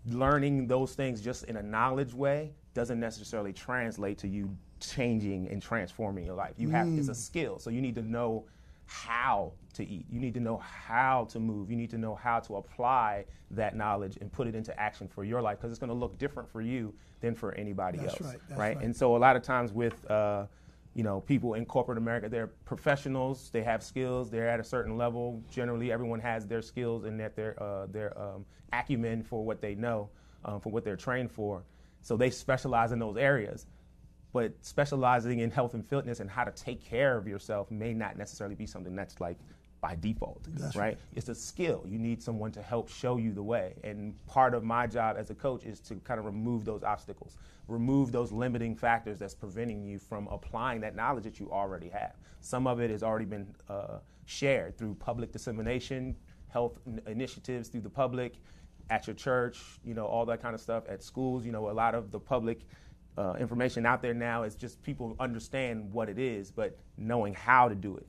learning 0.06 0.66
those 0.66 0.94
things 0.94 1.20
just 1.20 1.44
in 1.44 1.56
a 1.56 1.62
knowledge 1.62 2.14
way 2.14 2.52
doesn't 2.74 3.00
necessarily 3.00 3.52
translate 3.52 4.18
to 4.18 4.28
you 4.28 4.54
changing 4.80 5.48
and 5.48 5.61
transforming 5.61 6.24
your 6.24 6.34
life. 6.34 6.54
You 6.56 6.70
have 6.70 6.88
it's 6.88 7.08
a 7.08 7.14
skill, 7.14 7.58
so 7.58 7.70
you 7.70 7.80
need 7.80 7.94
to 7.96 8.02
know 8.02 8.44
how 8.88 9.53
to 9.74 9.87
eat. 9.87 10.07
You 10.11 10.18
need 10.18 10.35
to 10.35 10.40
know 10.40 10.57
how 10.57 11.27
to 11.31 11.38
move. 11.38 11.70
You 11.70 11.77
need 11.77 11.90
to 11.90 11.98
know 11.98 12.14
how 12.14 12.40
to 12.40 12.57
apply 12.57 13.27
that 13.51 13.77
knowledge 13.77 14.16
and 14.20 14.33
put 14.33 14.46
it 14.46 14.55
into 14.55 14.79
action 14.81 15.07
for 15.07 15.24
your 15.24 15.42
life 15.42 15.59
because 15.59 15.70
it's 15.70 15.79
going 15.79 15.88
to 15.88 15.94
look 15.94 16.18
different 16.18 16.48
for 16.48 16.62
you 16.62 16.94
than 17.20 17.35
for 17.35 17.55
anybody 17.55 17.98
That's 17.98 18.14
else. 18.14 18.20
right, 18.22 18.40
that's 18.48 18.59
right. 18.59 18.81
And 18.81 18.96
so 18.96 19.14
a 19.14 19.18
lot 19.18 19.37
of 19.37 19.42
times 19.42 19.72
with 19.72 20.11
uh, 20.11 20.46
you 20.94 21.03
know 21.03 21.20
people 21.20 21.55
in 21.55 21.66
corporate 21.66 21.98
America, 21.98 22.31
they're 22.31 22.46
professionals. 22.46 23.51
They 23.53 23.62
have 23.62 23.83
skills. 23.83 24.31
They're 24.31 24.48
at 24.48 24.59
a 24.59 24.64
certain 24.64 24.96
level. 24.96 25.42
Generally, 25.51 25.92
everyone 25.92 26.20
has 26.20 26.46
their 26.46 26.62
skills 26.62 27.05
and 27.05 27.20
that 27.20 27.37
their 27.37 27.62
uh, 27.62 27.87
their 27.87 28.18
um, 28.18 28.46
acumen 28.72 29.22
for 29.22 29.44
what 29.44 29.61
they 29.61 29.74
know, 29.74 30.09
um, 30.46 30.61
for 30.61 30.70
what 30.70 30.83
they're 30.83 30.96
trained 30.96 31.31
for. 31.31 31.62
So 32.01 32.16
they 32.16 32.31
specialize 32.31 32.92
in 32.92 32.98
those 32.98 33.18
areas. 33.18 33.66
But 34.32 34.52
specializing 34.60 35.40
in 35.40 35.50
health 35.50 35.74
and 35.74 35.84
fitness 35.86 36.20
and 36.20 36.28
how 36.28 36.44
to 36.44 36.50
take 36.52 36.84
care 36.84 37.16
of 37.16 37.26
yourself 37.26 37.70
may 37.70 37.94
not 37.94 38.18
necessarily 38.18 38.54
be 38.54 38.66
something 38.66 38.94
that's 38.94 39.20
like 39.20 39.38
by 39.80 39.96
default, 40.00 40.46
right? 40.58 40.74
right. 40.76 40.98
It's 41.14 41.28
a 41.28 41.34
skill. 41.34 41.84
You 41.86 41.98
need 41.98 42.22
someone 42.22 42.50
to 42.52 42.62
help 42.62 42.88
show 42.88 43.16
you 43.16 43.32
the 43.32 43.42
way. 43.42 43.74
And 43.84 44.14
part 44.26 44.54
of 44.54 44.64
my 44.64 44.86
job 44.86 45.16
as 45.18 45.30
a 45.30 45.34
coach 45.34 45.64
is 45.64 45.80
to 45.80 45.96
kind 45.96 46.18
of 46.18 46.26
remove 46.26 46.64
those 46.64 46.82
obstacles, 46.82 47.36
remove 47.68 48.10
those 48.10 48.32
limiting 48.32 48.74
factors 48.74 49.18
that's 49.18 49.34
preventing 49.34 49.84
you 49.84 49.98
from 49.98 50.26
applying 50.28 50.80
that 50.80 50.96
knowledge 50.96 51.24
that 51.24 51.38
you 51.38 51.50
already 51.50 51.88
have. 51.88 52.14
Some 52.40 52.66
of 52.66 52.80
it 52.80 52.90
has 52.90 53.02
already 53.02 53.24
been 53.24 53.54
uh, 53.68 53.98
shared 54.24 54.76
through 54.76 54.94
public 54.94 55.32
dissemination, 55.32 56.16
health 56.48 56.78
in- 56.86 57.00
initiatives 57.06 57.68
through 57.68 57.82
the 57.82 57.90
public, 57.90 58.34
at 58.90 59.06
your 59.06 59.14
church, 59.14 59.60
you 59.84 59.94
know, 59.94 60.06
all 60.06 60.24
that 60.26 60.40
kind 60.42 60.54
of 60.54 60.60
stuff. 60.60 60.84
At 60.88 61.02
schools, 61.02 61.44
you 61.44 61.52
know, 61.52 61.70
a 61.70 61.72
lot 61.72 61.94
of 61.94 62.10
the 62.10 62.18
public 62.18 62.62
uh, 63.18 63.35
information 63.40 63.85
out 63.85 64.00
there 64.00 64.14
now 64.14 64.44
is 64.44 64.54
just 64.54 64.81
people 64.83 65.16
understand 65.18 65.92
what 65.92 66.09
it 66.09 66.18
is, 66.18 66.50
but 66.50 66.78
knowing 66.96 67.35
how 67.35 67.68
to 67.68 67.74
do 67.74 67.96
it, 67.96 68.07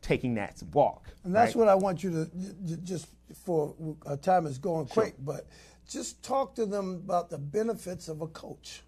taking 0.00 0.34
that 0.34 0.60
walk. 0.72 1.08
And 1.24 1.34
that's 1.34 1.54
right? 1.54 1.60
what 1.60 1.68
I 1.68 1.74
want 1.76 2.02
you 2.02 2.10
to 2.10 2.76
just 2.78 3.06
for 3.44 3.74
our 4.06 4.16
time 4.16 4.46
is 4.46 4.58
going 4.58 4.86
quick, 4.86 5.14
but 5.20 5.46
just 5.88 6.22
talk 6.22 6.54
to 6.56 6.66
them 6.66 7.02
about 7.04 7.30
the 7.30 7.38
benefits 7.38 8.08
of 8.08 8.20
a 8.20 8.26
coach. 8.26 8.82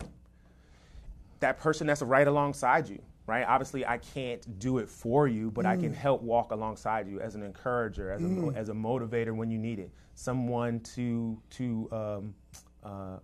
that 1.41 1.59
person 1.59 1.87
that's 1.87 2.01
right 2.03 2.27
alongside 2.27 2.89
you, 2.89 2.99
right? 3.27 3.45
Obviously, 3.47 3.85
I 3.87 3.99
can't 3.99 4.59
do 4.59 4.79
it 4.79 4.89
for 4.89 5.29
you, 5.29 5.51
but 5.51 5.67
I 5.67 5.77
can 5.77 5.93
Mm. 5.93 5.97
help 5.97 6.23
walk 6.23 6.53
alongside 6.53 7.07
you 7.07 7.21
as 7.21 7.35
an 7.35 7.43
encourager, 7.43 8.11
as 8.11 8.23
a 8.23 8.27
as 8.57 8.69
a 8.71 8.73
motivator 8.73 9.35
when 9.37 9.51
you 9.51 9.59
need 9.59 9.79
it. 9.79 9.91
Someone 10.15 10.81
to 10.95 11.39
to 11.51 11.89
um, 11.93 12.35
uh, 12.83 13.19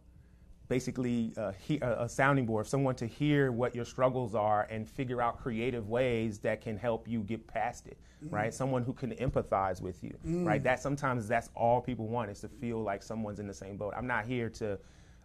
basically 0.70 1.34
uh, 1.36 1.52
a 1.82 2.04
a 2.04 2.08
sounding 2.08 2.46
board, 2.46 2.66
someone 2.66 2.94
to 2.94 3.06
hear 3.06 3.50
what 3.52 3.74
your 3.74 3.84
struggles 3.84 4.34
are 4.34 4.62
and 4.70 4.88
figure 4.88 5.20
out 5.20 5.38
creative 5.42 5.88
ways 5.90 6.38
that 6.38 6.62
can 6.62 6.78
help 6.78 7.06
you 7.06 7.20
get 7.20 7.46
past 7.46 7.86
it, 7.88 7.98
right? 8.30 8.54
Someone 8.54 8.82
who 8.84 8.94
can 8.94 9.10
empathize 9.16 9.82
with 9.82 10.02
you, 10.02 10.14
right? 10.46 10.62
That 10.62 10.80
sometimes 10.80 11.28
that's 11.28 11.50
all 11.54 11.80
people 11.82 12.06
want 12.06 12.30
is 12.30 12.40
to 12.40 12.48
feel 12.48 12.80
like 12.82 13.02
someone's 13.02 13.40
in 13.40 13.46
the 13.46 13.58
same 13.64 13.76
boat. 13.76 13.92
I'm 13.96 14.06
not 14.06 14.24
here 14.24 14.48
to 14.60 14.78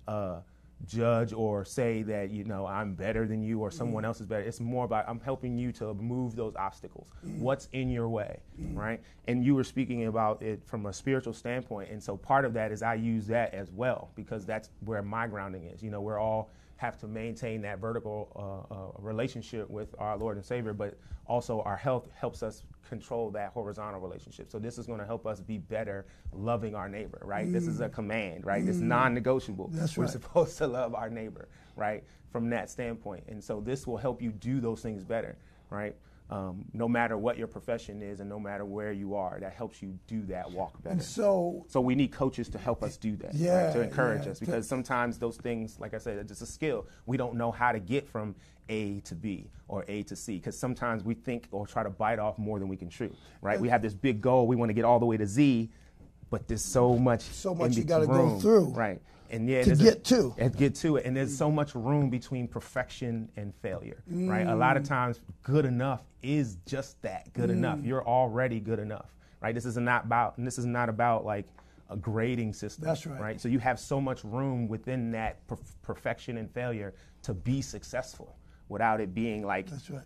uh, 0.08 0.40
judge 0.86 1.34
or 1.34 1.64
say 1.66 2.04
that 2.04 2.30
you 2.30 2.44
know 2.44 2.66
I'm 2.66 2.94
better 2.94 3.26
than 3.26 3.42
you 3.42 3.60
or 3.62 3.72
someone 3.72 4.06
else 4.06 4.20
is 4.20 4.28
better. 4.28 4.44
It's 4.44 4.60
more 4.60 4.86
about 4.86 5.06
I'm 5.08 5.20
helping 5.20 5.58
you 5.58 5.72
to 5.74 5.94
move 5.94 6.36
those 6.36 6.56
obstacles. 6.56 7.12
What's 7.40 7.70
in 7.72 7.90
your 7.90 8.10
way, 8.10 8.40
right? 8.74 9.02
And 9.28 9.44
you 9.44 9.56
were 9.56 9.64
speaking 9.64 10.06
about 10.06 10.42
it 10.42 10.62
from 10.66 10.86
a 10.86 10.94
spiritual 10.94 11.34
standpoint, 11.34 11.92
and 11.92 12.02
so 12.02 12.18
part 12.18 12.46
of 12.46 12.54
that 12.54 12.72
is 12.72 12.82
I 12.84 12.96
use 12.96 13.28
that 13.28 13.54
as 13.54 13.72
well 13.72 14.12
because 14.16 14.46
that's 14.46 14.70
where 14.82 15.02
my 15.02 15.28
grounding 15.28 15.66
is. 15.66 15.82
You 15.82 15.92
know, 15.92 16.02
we're 16.02 16.20
all 16.20 16.52
have 16.78 16.98
to 17.00 17.08
maintain 17.08 17.62
that 17.62 17.80
vertical 17.80 18.30
uh, 18.36 18.74
uh, 18.74 18.92
relationship 19.00 19.70
with 19.70 19.96
our 19.98 20.18
Lord 20.18 20.36
and 20.36 20.46
Savior, 20.46 20.74
but 20.74 20.98
also 21.26 21.62
our 21.62 21.78
health 21.78 22.10
helps 22.14 22.44
us 22.44 22.64
control 22.88 23.32
that 23.32 23.52
horizontal 23.52 24.00
relationship. 24.00 24.50
So 24.52 24.60
this 24.60 24.78
is 24.78 24.86
going 24.86 25.00
to 25.00 25.06
help 25.06 25.26
us 25.26 25.40
be 25.40 25.58
better 25.58 26.06
loving 26.32 26.76
our 26.76 26.88
neighbor, 26.90 27.22
right? 27.24 27.52
This 27.52 27.68
is 27.68 27.82
a 27.82 27.90
mm. 27.90 27.94
command, 27.94 28.46
right? 28.46 28.64
It's 28.64 28.78
mm. 28.78 28.84
non-negotiable. 28.84 29.70
That's 29.72 29.98
We're 29.98 30.06
right. 30.06 30.12
supposed 30.12 30.58
to 30.60 30.68
love 30.68 30.96
our 30.96 31.10
neighbor, 31.10 31.48
right? 31.76 32.04
From 32.32 32.50
that 32.50 32.70
standpoint, 32.70 33.24
and 33.28 33.44
so 33.44 33.62
this 33.62 33.88
will 33.88 33.98
help 33.98 34.22
you 34.22 34.32
do 34.32 34.60
those 34.60 34.82
things 34.82 35.04
better, 35.04 35.38
right? 35.70 35.96
Um, 36.28 36.66
no 36.74 36.88
matter 36.88 37.20
what 37.20 37.38
your 37.38 37.46
profession 37.46 38.02
is, 38.02 38.20
and 38.20 38.28
no 38.28 38.40
matter 38.40 38.66
where 38.66 38.92
you 38.92 39.14
are, 39.14 39.38
that 39.40 39.54
helps 39.54 39.80
you 39.84 40.00
do 40.08 40.24
that 40.24 40.52
walk 40.52 40.82
better. 40.82 40.94
And 40.94 41.04
so, 41.04 41.64
So 41.68 41.82
we 41.82 41.94
need 41.94 42.12
coaches 42.12 42.50
to 42.50 42.58
help 42.58 42.82
us 42.82 42.98
do 42.98 43.16
that, 43.18 43.28
right? 43.28 43.36
Yeah, 43.36 43.74
to 43.74 43.82
encourage 43.82 44.26
yeah. 44.26 44.32
us, 44.32 44.40
because 44.40 44.68
sometimes 44.68 45.20
those 45.20 45.38
things, 45.38 45.80
like 45.80 45.94
I 45.94 46.00
said, 46.00 46.18
it's 46.18 46.30
just 46.30 46.42
a 46.42 46.48
skill. 46.48 46.88
We 47.06 47.16
don't 47.16 47.36
know 47.36 47.52
how 47.52 47.72
to 47.72 47.80
get 47.80 48.10
from 48.10 48.36
A 48.70 49.02
to 49.02 49.14
B 49.14 49.52
or 49.68 49.86
A 49.88 50.02
to 50.02 50.16
C, 50.16 50.38
because 50.38 50.58
sometimes 50.58 51.04
we 51.04 51.14
think 51.14 51.48
or 51.52 51.68
try 51.68 51.84
to 51.84 51.92
bite 51.92 52.18
off 52.18 52.40
more 52.40 52.58
than 52.58 52.70
we 52.70 52.76
can 52.76 52.90
chew, 52.90 53.16
right? 53.42 53.60
We 53.60 53.70
have 53.70 53.84
this 53.84 53.94
big 53.94 54.20
goal, 54.20 54.48
we 54.48 54.56
want 54.56 54.70
to 54.70 54.74
get 54.74 54.84
all 54.84 54.98
the 55.00 55.06
way 55.06 55.18
to 55.18 55.28
Z, 55.28 55.70
but 56.36 56.50
there's 56.50 56.62
so 56.66 56.98
much 56.98 57.22
So 57.22 57.56
much 57.56 57.78
you 57.78 57.86
gotta 57.86 58.06
go 58.08 58.38
through 58.40 58.66
right 58.74 59.02
and 59.30 59.48
yeah 59.50 59.62
to 59.64 59.68
there's 59.70 59.80
a- 59.80 59.84
get 59.86 60.04
to. 60.04 60.36
and 60.38 60.54
get 60.58 60.76
to 60.76 60.98
it 60.98 61.06
and 61.06 61.16
there's 61.16 61.36
so 61.36 61.50
much 61.50 61.74
room 61.76 62.10
between 62.10 62.46
perfection 62.46 63.30
and 63.38 63.54
failure 63.62 64.04
right 64.10 64.46
a 64.46 64.54
lot 64.54 64.76
of 64.76 64.84
Mm. 64.84 64.88
times 64.90 65.22
good 65.44 65.64
enough 65.64 66.04
is 66.22 66.58
just 66.66 67.02
that 67.04 67.32
good 67.32 67.50
enough 67.50 67.80
you're 67.84 68.06
already 68.06 68.60
good 68.60 68.80
enough 68.80 69.14
right 69.40 69.56
this 69.56 69.64
is 69.66 69.78
not 69.78 70.04
about 70.04 70.38
and 70.38 70.46
this 70.46 70.58
is 70.58 70.66
not 70.66 70.90
about 70.90 71.24
like 71.24 71.46
a 71.90 71.96
grading 71.96 72.52
system 72.52 72.84
That's 72.84 73.06
right. 73.08 73.22
right 73.22 73.40
so 73.42 73.48
you 73.48 73.60
have 73.60 73.80
so 73.80 74.02
much 74.02 74.26
room 74.26 74.68
within 74.68 75.10
that 75.12 75.48
per- 75.48 75.56
perfection 75.84 76.36
and 76.38 76.52
failure 76.52 76.94
to 77.22 77.34
be 77.34 77.62
successful 77.62 78.36
without 78.68 79.00
it 79.00 79.14
being 79.14 79.46
like 79.46 79.70
That's 79.70 79.90
right. 79.90 80.02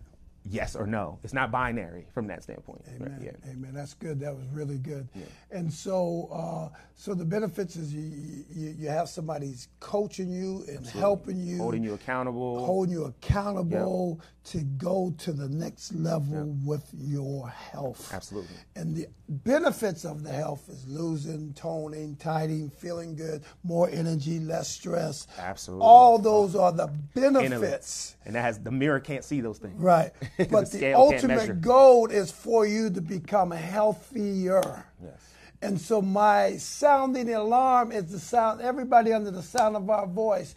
Yes 0.48 0.74
or 0.74 0.86
no 0.86 1.18
it's 1.22 1.34
not 1.34 1.50
binary 1.50 2.06
from 2.14 2.26
that 2.26 2.42
standpoint 2.42 2.82
right? 2.98 3.08
Amen. 3.08 3.20
yeah 3.22 3.50
Amen. 3.50 3.72
That's 3.74 3.94
good. 3.94 4.20
That 4.20 4.34
was 4.34 4.46
really 4.52 4.78
good. 4.78 5.08
And 5.50 5.72
so, 5.72 6.28
uh, 6.32 6.76
so 6.94 7.14
the 7.14 7.24
benefits 7.24 7.76
is 7.76 7.92
you, 7.92 8.44
you 8.54 8.74
you 8.78 8.88
have 8.88 9.08
somebody's 9.08 9.68
coaching 9.80 10.30
you 10.30 10.64
and 10.68 10.86
helping 10.86 11.40
you, 11.40 11.58
holding 11.58 11.82
you 11.82 11.94
accountable 11.94 12.64
holding 12.64 12.92
you 12.92 13.04
accountable 13.04 14.20
to 14.44 14.58
go 14.78 15.12
to 15.18 15.32
the 15.32 15.48
next 15.48 15.94
level 15.94 16.56
with 16.64 16.88
your 16.98 17.48
health. 17.48 18.12
Absolutely. 18.12 18.56
And 18.76 18.96
the 18.96 19.06
benefits 19.28 20.04
of 20.04 20.22
the 20.22 20.32
health 20.32 20.68
is 20.68 20.86
losing, 20.88 21.52
toning, 21.54 22.16
tightening, 22.16 22.70
feeling 22.70 23.14
good, 23.14 23.42
more 23.62 23.88
energy, 23.90 24.38
less 24.40 24.68
stress. 24.68 25.26
Absolutely. 25.38 25.84
All 25.84 26.18
those 26.18 26.56
are 26.56 26.72
the 26.72 26.88
benefits. 27.14 28.16
and 28.24 28.34
that 28.34 28.42
has 28.42 28.58
the 28.58 28.70
mirror 28.70 29.00
can't 29.00 29.24
see 29.24 29.40
those 29.40 29.58
things 29.58 29.78
Right. 29.80 30.10
The 30.36 30.44
But 30.50 30.70
the, 30.70 30.78
scale 30.78 30.98
ultimate 30.98 31.60
goal 31.60 32.06
is 32.10 32.30
for 32.30 32.66
you 32.66 32.90
to 32.90 33.00
become 33.00 33.50
healthier. 33.50 34.86
Yes. 35.02 35.30
And 35.62 35.80
so 35.80 36.00
my 36.00 36.56
sounding 36.56 37.32
alarm 37.32 37.92
is 37.92 38.10
the 38.10 38.18
sound, 38.18 38.62
everybody 38.62 39.12
under 39.12 39.30
the 39.30 39.42
sound 39.42 39.76
of 39.76 39.90
our 39.90 40.06
voice, 40.06 40.54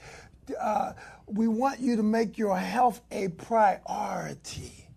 uh, 0.60 0.94
we 1.28 1.48
want 1.48 1.80
you 1.80 1.96
to 1.96 2.04
make 2.04 2.38
your 2.38 2.58
health 2.58 3.02
a 3.12 3.30
priority. 3.30 4.88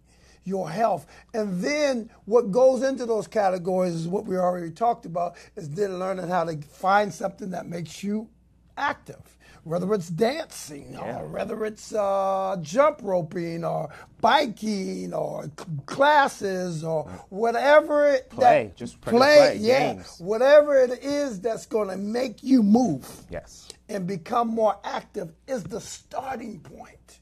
Your 0.44 0.70
health. 0.70 1.06
And 1.34 1.60
then 1.60 2.08
what 2.24 2.52
goes 2.52 2.84
into 2.84 3.04
those 3.04 3.26
categories 3.26 3.94
is 3.94 4.06
what 4.06 4.26
we 4.26 4.36
already 4.36 4.70
talked 4.70 5.04
about, 5.04 5.34
is 5.56 5.68
then 5.70 5.98
learning 5.98 6.28
how 6.28 6.44
to 6.44 6.56
find 6.58 7.12
something 7.12 7.50
that 7.50 7.66
makes 7.66 8.04
you 8.04 8.28
active. 8.76 9.35
Whether 9.66 9.92
it's 9.94 10.08
dancing, 10.10 10.92
Yeah. 10.92 11.18
or 11.22 11.26
whether 11.26 11.64
it's 11.64 11.92
uh, 11.92 12.56
jump 12.62 13.00
roping, 13.02 13.64
or 13.64 13.88
biking, 14.20 15.12
or 15.12 15.46
c- 15.58 15.64
classes, 15.86 16.84
or 16.84 17.02
whatever 17.30 18.08
it, 18.10 18.30
Play, 18.30 18.66
that 18.68 18.76
just 18.76 19.00
play- 19.00 19.10
play, 19.12 19.56
yeah, 19.60 19.94
games. 19.94 20.18
whatever 20.20 20.76
it 20.76 21.02
is 21.02 21.40
that's 21.40 21.66
going 21.66 21.88
to 21.88 21.96
make 21.96 22.44
you 22.44 22.62
move 22.62 23.08
yes 23.28 23.66
and 23.88 24.06
become 24.06 24.46
more 24.46 24.78
active 24.84 25.32
is 25.48 25.64
the 25.64 25.80
starting 25.80 26.60
point. 26.60 27.18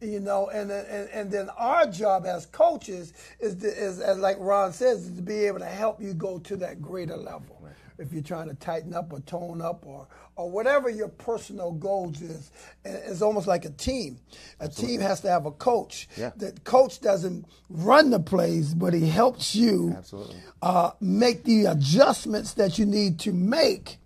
You 0.00 0.18
know, 0.18 0.48
and 0.48 0.68
then- 0.68 0.86
and, 0.86 1.08
and 1.10 1.30
then 1.30 1.48
our 1.50 1.86
job 1.86 2.26
as 2.26 2.46
coaches 2.46 3.12
is, 3.38 3.54
to, 3.62 3.68
is 3.68 4.00
as 4.00 4.18
like 4.18 4.38
Ron 4.40 4.72
says, 4.72 5.04
is 5.06 5.16
to 5.16 5.22
be 5.22 5.44
able 5.46 5.60
to 5.60 5.64
help 5.66 6.02
you 6.02 6.14
go 6.14 6.40
to 6.40 6.56
that 6.56 6.82
greater 6.82 7.16
level. 7.16 7.62
If 7.98 8.12
you're 8.12 8.22
trying 8.22 8.48
to 8.48 8.54
tighten 8.54 8.94
up 8.94 9.12
or 9.12 9.20
tone 9.20 9.60
up 9.62 9.86
or 9.86 10.06
or 10.36 10.50
whatever 10.50 10.90
your 10.90 11.08
personal 11.08 11.72
goals 11.72 12.20
is, 12.20 12.50
and 12.84 12.94
it's 12.94 13.22
almost 13.22 13.46
like 13.46 13.64
a 13.64 13.70
team. 13.70 14.18
A 14.60 14.68
team 14.68 15.00
has 15.00 15.22
to 15.22 15.30
have 15.30 15.46
a 15.46 15.50
coach. 15.50 16.08
Yeah. 16.16 16.32
The 16.36 16.52
coach 16.64 17.00
doesn't 17.00 17.46
run 17.70 18.10
the 18.10 18.20
plays, 18.20 18.74
but 18.74 18.92
he 18.92 19.08
helps 19.08 19.54
you 19.54 19.94
Absolutely. 19.96 20.36
uh, 20.60 20.90
make 21.00 21.44
the 21.44 21.66
adjustments 21.66 22.52
that 22.54 22.78
you 22.78 22.84
need 22.84 23.18
to 23.20 23.32
make 23.32 23.96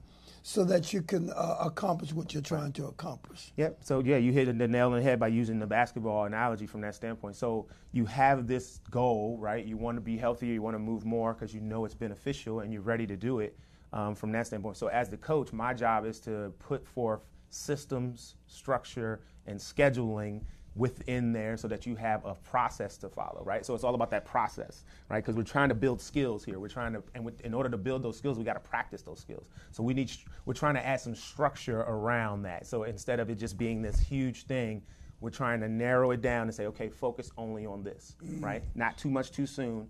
so 0.42 0.64
that 0.64 0.92
you 0.92 1.02
can 1.02 1.30
uh, 1.30 1.56
accomplish 1.60 2.12
what 2.12 2.32
you're 2.32 2.42
trying 2.42 2.72
to 2.72 2.86
accomplish. 2.86 3.52
Yep. 3.56 3.78
So 3.82 4.00
yeah, 4.00 4.16
you 4.16 4.32
hit 4.32 4.46
the 4.56 4.68
nail 4.68 4.86
on 4.88 4.96
the 4.96 5.02
head 5.02 5.20
by 5.20 5.28
using 5.28 5.58
the 5.58 5.66
basketball 5.66 6.24
analogy 6.24 6.66
from 6.66 6.80
that 6.82 6.94
standpoint. 6.94 7.36
So 7.36 7.66
you 7.92 8.06
have 8.06 8.46
this 8.46 8.80
goal, 8.90 9.36
right? 9.38 9.64
You 9.64 9.76
want 9.76 9.96
to 9.96 10.00
be 10.00 10.16
healthier, 10.16 10.52
you 10.52 10.62
want 10.62 10.74
to 10.74 10.78
move 10.80 11.04
more 11.04 11.34
because 11.34 11.52
you 11.52 11.60
know 11.60 11.84
it's 11.84 11.94
beneficial, 11.94 12.60
and 12.60 12.72
you're 12.72 12.82
ready 12.82 13.06
to 13.06 13.16
do 13.16 13.40
it 13.40 13.56
um, 13.92 14.14
from 14.14 14.32
that 14.32 14.46
standpoint. 14.46 14.76
So 14.76 14.88
as 14.88 15.08
the 15.08 15.16
coach, 15.16 15.52
my 15.52 15.74
job 15.74 16.04
is 16.04 16.20
to 16.20 16.52
put 16.58 16.86
forth 16.86 17.20
systems, 17.50 18.36
structure, 18.46 19.20
and 19.46 19.58
scheduling 19.58 20.42
within 20.76 21.32
there 21.32 21.56
so 21.56 21.66
that 21.66 21.84
you 21.84 21.96
have 21.96 22.24
a 22.24 22.34
process 22.34 22.96
to 22.96 23.08
follow 23.08 23.42
right? 23.44 23.66
So 23.66 23.74
it's 23.74 23.82
all 23.82 23.94
about 23.94 24.10
that 24.12 24.24
process 24.24 24.84
right? 25.08 25.22
Because 25.22 25.34
we're 25.34 25.42
trying 25.42 25.68
to 25.68 25.74
build 25.74 26.00
skills 26.00 26.44
here. 26.44 26.60
We're 26.60 26.68
trying 26.68 26.92
to 26.92 27.02
and 27.14 27.30
in 27.44 27.54
order 27.54 27.68
to 27.68 27.76
build 27.76 28.02
those 28.02 28.16
skills 28.16 28.38
we 28.38 28.44
got 28.44 28.52
to 28.54 28.60
practice 28.60 29.02
those 29.02 29.18
skills. 29.18 29.46
So 29.72 29.82
we 29.82 29.94
need 29.94 30.12
we're 30.44 30.54
trying 30.54 30.74
to 30.74 30.86
add 30.86 31.00
some 31.00 31.14
structure 31.14 31.80
around 31.80 32.42
that. 32.42 32.66
So 32.66 32.84
instead 32.84 33.18
of 33.18 33.30
it 33.30 33.34
just 33.34 33.58
being 33.58 33.82
this 33.82 33.98
huge 33.98 34.44
thing 34.44 34.82
we're 35.20 35.30
trying 35.30 35.60
to 35.60 35.68
narrow 35.68 36.10
it 36.12 36.20
down 36.22 36.42
and 36.42 36.54
say 36.54 36.66
okay 36.66 36.88
focus 36.88 37.30
only 37.36 37.66
on 37.66 37.82
this 37.82 38.16
right 38.40 38.62
not 38.74 38.96
too 38.96 39.10
much 39.10 39.30
too 39.30 39.46
soon 39.46 39.86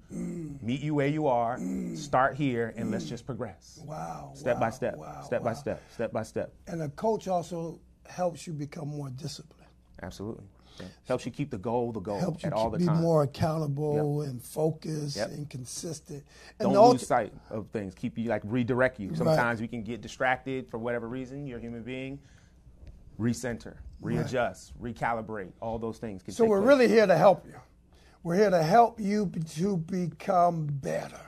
meet 0.61 0.81
you 0.81 0.95
where 0.95 1.07
you 1.07 1.27
are 1.27 1.59
start 1.95 2.35
here 2.35 2.73
and 2.77 2.91
let's 2.91 3.07
just 3.07 3.25
progress 3.27 3.81
Wow. 3.85 4.33
step 4.35 4.59
by 4.59 4.67
wow, 4.67 4.71
step 4.71 4.97
wow, 4.97 5.21
step 5.23 5.43
by 5.43 5.53
step 5.55 5.83
step 5.93 6.13
by 6.13 6.23
step 6.23 6.53
And 6.67 6.83
a 6.83 6.89
coach 6.91 7.29
also 7.29 7.79
helps 8.07 8.47
you 8.47 8.53
become 8.53 8.89
more 8.89 9.11
disciplined. 9.11 9.71
absolutely 10.03 10.45
Yeah. 10.81 10.87
helps 11.07 11.27
you 11.27 11.31
keep 11.33 11.51
the 11.51 11.59
goal 11.59 11.93
the 11.93 12.01
goal 12.01 12.19
Helps 12.19 12.43
you 12.43 12.51
all 12.51 12.65
keep- 12.71 12.73
the 12.73 12.79
be 12.79 12.87
time 12.87 13.03
more 13.03 13.23
accountable 13.23 14.23
and 14.23 14.43
focused 14.43 15.17
Yep. 15.17 15.29
and 15.31 15.51
consistent. 15.51 16.25
And 16.59 16.73
don't 16.73 16.91
lose 16.93 17.07
sight 17.07 17.33
of 17.51 17.69
things. 17.69 17.95
Keep 17.95 18.17
you 18.19 18.29
like 18.31 18.43
redirect 18.45 18.99
you. 18.99 19.15
Sometimes 19.15 19.61
we 19.61 19.69
can 19.69 19.83
get 19.83 20.01
distracted 20.01 20.69
for 20.71 20.79
whatever 20.79 21.07
reason. 21.09 21.47
You're 21.47 21.59
a 21.59 21.61
human 21.61 21.83
being. 21.83 22.19
Recenter, 23.21 23.75
readjust, 24.01 24.73
recalibrate. 24.81 25.53
All 25.61 25.79
those 25.79 25.99
things. 25.99 26.23
Can 26.23 26.33
So 26.33 26.47
we're 26.47 26.61
place. 26.61 26.69
really 26.69 26.89
here 26.89 27.07
to 27.07 27.17
help 27.17 27.45
you. 27.47 27.55
We're 28.23 28.37
here 28.37 28.51
to 28.51 28.63
help 28.63 28.99
you 28.99 29.31
to 29.57 29.77
become 29.77 30.67
better. 30.67 31.21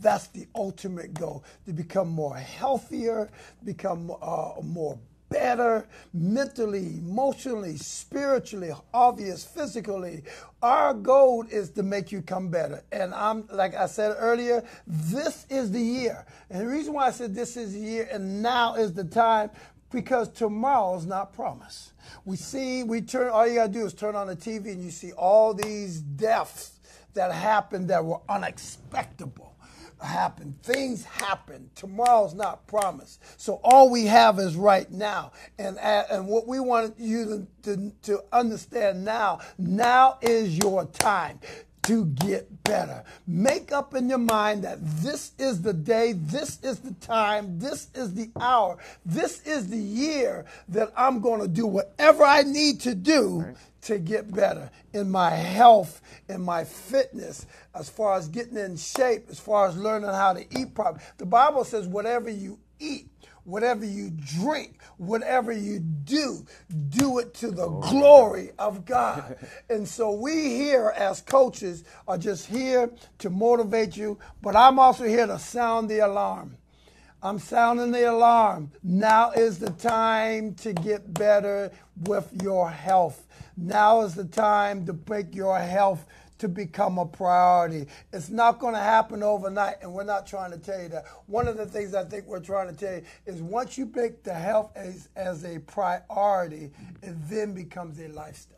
That's 0.00 0.28
the 0.28 0.46
ultimate 0.54 1.12
goal: 1.12 1.44
to 1.66 1.74
become 1.74 2.08
more 2.08 2.36
healthier, 2.36 3.30
become 3.64 4.10
uh, 4.22 4.52
more 4.62 4.98
better 5.28 5.86
mentally, 6.14 6.98
emotionally, 6.98 7.76
spiritually, 7.76 8.72
obvious, 8.94 9.44
physically. 9.44 10.22
Our 10.62 10.94
goal 10.94 11.44
is 11.50 11.70
to 11.70 11.82
make 11.82 12.12
you 12.12 12.22
come 12.22 12.48
better. 12.48 12.82
And 12.92 13.12
I'm 13.12 13.46
like 13.52 13.74
I 13.74 13.86
said 13.86 14.16
earlier, 14.18 14.64
this 14.86 15.46
is 15.50 15.70
the 15.70 15.80
year. 15.80 16.24
And 16.48 16.62
the 16.62 16.66
reason 16.66 16.94
why 16.94 17.08
I 17.08 17.10
said 17.10 17.34
this 17.34 17.56
is 17.56 17.72
the 17.74 17.80
year 17.80 18.08
and 18.10 18.42
now 18.42 18.74
is 18.76 18.92
the 18.94 19.04
time 19.04 19.50
because 19.96 20.28
tomorrow's 20.28 21.06
not 21.06 21.32
promised. 21.32 21.92
We 22.26 22.36
see, 22.36 22.82
we 22.82 23.00
turn, 23.00 23.30
all 23.30 23.48
you 23.48 23.54
gotta 23.54 23.72
do 23.72 23.86
is 23.86 23.94
turn 23.94 24.14
on 24.14 24.26
the 24.26 24.36
TV 24.36 24.72
and 24.72 24.84
you 24.84 24.90
see 24.90 25.12
all 25.12 25.54
these 25.54 26.00
deaths 26.00 26.80
that 27.14 27.32
happened 27.32 27.88
that 27.88 28.04
were 28.04 28.20
unexpectable. 28.28 29.56
Happen. 30.02 30.54
Things 30.62 31.02
happen. 31.06 31.70
Tomorrow's 31.74 32.34
not 32.34 32.66
promised. 32.66 33.22
So 33.40 33.58
all 33.64 33.88
we 33.88 34.04
have 34.04 34.38
is 34.38 34.54
right 34.54 34.88
now. 34.92 35.32
And 35.58 35.78
and 35.78 36.28
what 36.28 36.46
we 36.46 36.60
want 36.60 36.96
you 36.98 37.48
to, 37.62 37.76
to, 37.76 37.92
to 38.02 38.24
understand 38.30 39.02
now, 39.02 39.40
now 39.56 40.18
is 40.20 40.58
your 40.58 40.84
time 40.84 41.40
to 41.86 42.06
get 42.06 42.64
better. 42.64 43.04
Make 43.28 43.70
up 43.70 43.94
in 43.94 44.08
your 44.08 44.18
mind 44.18 44.64
that 44.64 44.78
this 44.80 45.32
is 45.38 45.62
the 45.62 45.72
day, 45.72 46.14
this 46.14 46.58
is 46.62 46.80
the 46.80 46.94
time, 46.94 47.60
this 47.60 47.88
is 47.94 48.14
the 48.14 48.28
hour, 48.40 48.78
this 49.04 49.46
is 49.46 49.68
the 49.68 49.76
year 49.76 50.44
that 50.68 50.92
I'm 50.96 51.20
going 51.20 51.40
to 51.40 51.48
do 51.48 51.66
whatever 51.66 52.24
I 52.24 52.42
need 52.42 52.80
to 52.82 52.94
do 52.94 53.54
to 53.82 53.98
get 53.98 54.34
better 54.34 54.68
in 54.92 55.10
my 55.10 55.30
health, 55.30 56.00
in 56.28 56.42
my 56.42 56.64
fitness, 56.64 57.46
as 57.72 57.88
far 57.88 58.16
as 58.16 58.26
getting 58.26 58.56
in 58.56 58.76
shape, 58.76 59.26
as 59.30 59.38
far 59.38 59.68
as 59.68 59.76
learning 59.76 60.10
how 60.10 60.32
to 60.32 60.44
eat 60.58 60.74
properly. 60.74 61.04
The 61.18 61.26
Bible 61.26 61.62
says, 61.62 61.86
whatever 61.86 62.28
you 62.28 62.58
eat, 62.80 63.08
whatever 63.46 63.84
you 63.84 64.10
drink, 64.10 64.82
whatever 64.98 65.52
you 65.52 65.78
do, 65.78 66.44
do 66.88 67.18
it 67.18 67.32
to 67.34 67.50
the 67.50 67.66
oh, 67.66 67.80
glory 67.80 68.50
of 68.58 68.84
God. 68.84 69.36
and 69.70 69.86
so 69.88 70.10
we 70.10 70.50
here 70.56 70.92
as 70.96 71.22
coaches 71.22 71.84
are 72.06 72.18
just 72.18 72.46
here 72.46 72.90
to 73.18 73.30
motivate 73.30 73.96
you, 73.96 74.18
but 74.42 74.56
I'm 74.56 74.78
also 74.78 75.04
here 75.04 75.26
to 75.26 75.38
sound 75.38 75.88
the 75.88 76.00
alarm. 76.00 76.56
I'm 77.22 77.38
sounding 77.38 77.92
the 77.92 78.10
alarm. 78.10 78.70
Now 78.82 79.30
is 79.30 79.58
the 79.58 79.70
time 79.70 80.54
to 80.56 80.72
get 80.72 81.14
better 81.14 81.72
with 82.04 82.30
your 82.42 82.70
health. 82.70 83.26
Now 83.56 84.02
is 84.02 84.14
the 84.14 84.26
time 84.26 84.84
to 84.86 84.98
make 85.08 85.34
your 85.34 85.58
health 85.58 86.06
to 86.38 86.48
become 86.48 86.98
a 86.98 87.06
priority. 87.06 87.86
It's 88.12 88.28
not 88.28 88.58
going 88.58 88.74
to 88.74 88.80
happen 88.80 89.22
overnight, 89.22 89.76
and 89.82 89.92
we're 89.92 90.04
not 90.04 90.26
trying 90.26 90.52
to 90.52 90.58
tell 90.58 90.80
you 90.80 90.88
that. 90.90 91.04
One 91.26 91.48
of 91.48 91.56
the 91.56 91.66
things 91.66 91.94
I 91.94 92.04
think 92.04 92.26
we're 92.26 92.40
trying 92.40 92.68
to 92.68 92.74
tell 92.74 92.94
you 92.94 93.02
is 93.26 93.42
once 93.42 93.78
you 93.78 93.90
make 93.94 94.22
the 94.22 94.34
health 94.34 94.72
as, 94.76 95.08
as 95.16 95.44
a 95.44 95.58
priority, 95.60 96.70
it 97.02 97.14
then 97.28 97.54
becomes 97.54 97.98
a 98.00 98.08
lifestyle. 98.08 98.56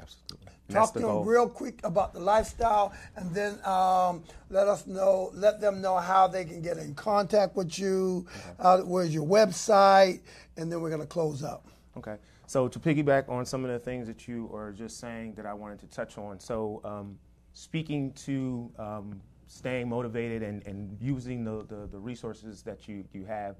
Absolutely. 0.00 0.48
Talk 0.70 0.92
to 0.92 0.98
them 0.98 1.24
real 1.24 1.48
quick 1.48 1.80
about 1.82 2.12
the 2.12 2.20
lifestyle, 2.20 2.92
and 3.16 3.34
then 3.34 3.58
um, 3.64 4.22
let 4.50 4.68
us 4.68 4.86
know, 4.86 5.30
let 5.32 5.60
them 5.62 5.80
know 5.80 5.96
how 5.96 6.28
they 6.28 6.44
can 6.44 6.60
get 6.60 6.76
in 6.76 6.94
contact 6.94 7.56
with 7.56 7.78
you. 7.78 8.26
Okay. 8.36 8.50
Uh, 8.58 8.78
where's 8.80 9.14
your 9.14 9.26
website? 9.26 10.20
And 10.58 10.70
then 10.70 10.82
we're 10.82 10.90
going 10.90 11.00
to 11.00 11.06
close 11.06 11.42
up. 11.42 11.66
Okay. 11.96 12.16
So 12.48 12.66
to 12.66 12.78
piggyback 12.80 13.28
on 13.28 13.44
some 13.44 13.62
of 13.62 13.70
the 13.70 13.78
things 13.78 14.06
that 14.06 14.26
you 14.26 14.50
are 14.54 14.72
just 14.72 14.98
saying 14.98 15.34
that 15.34 15.44
I 15.44 15.52
wanted 15.52 15.78
to 15.80 15.86
touch 15.86 16.16
on. 16.16 16.40
So 16.40 16.80
um, 16.82 17.18
speaking 17.52 18.10
to 18.24 18.72
um, 18.78 19.20
staying 19.48 19.90
motivated 19.90 20.42
and, 20.42 20.66
and 20.66 20.96
using 20.98 21.44
the, 21.44 21.66
the, 21.68 21.86
the, 21.86 21.98
resources 21.98 22.62
that 22.62 22.88
you, 22.88 23.04
you 23.12 23.26
have, 23.26 23.56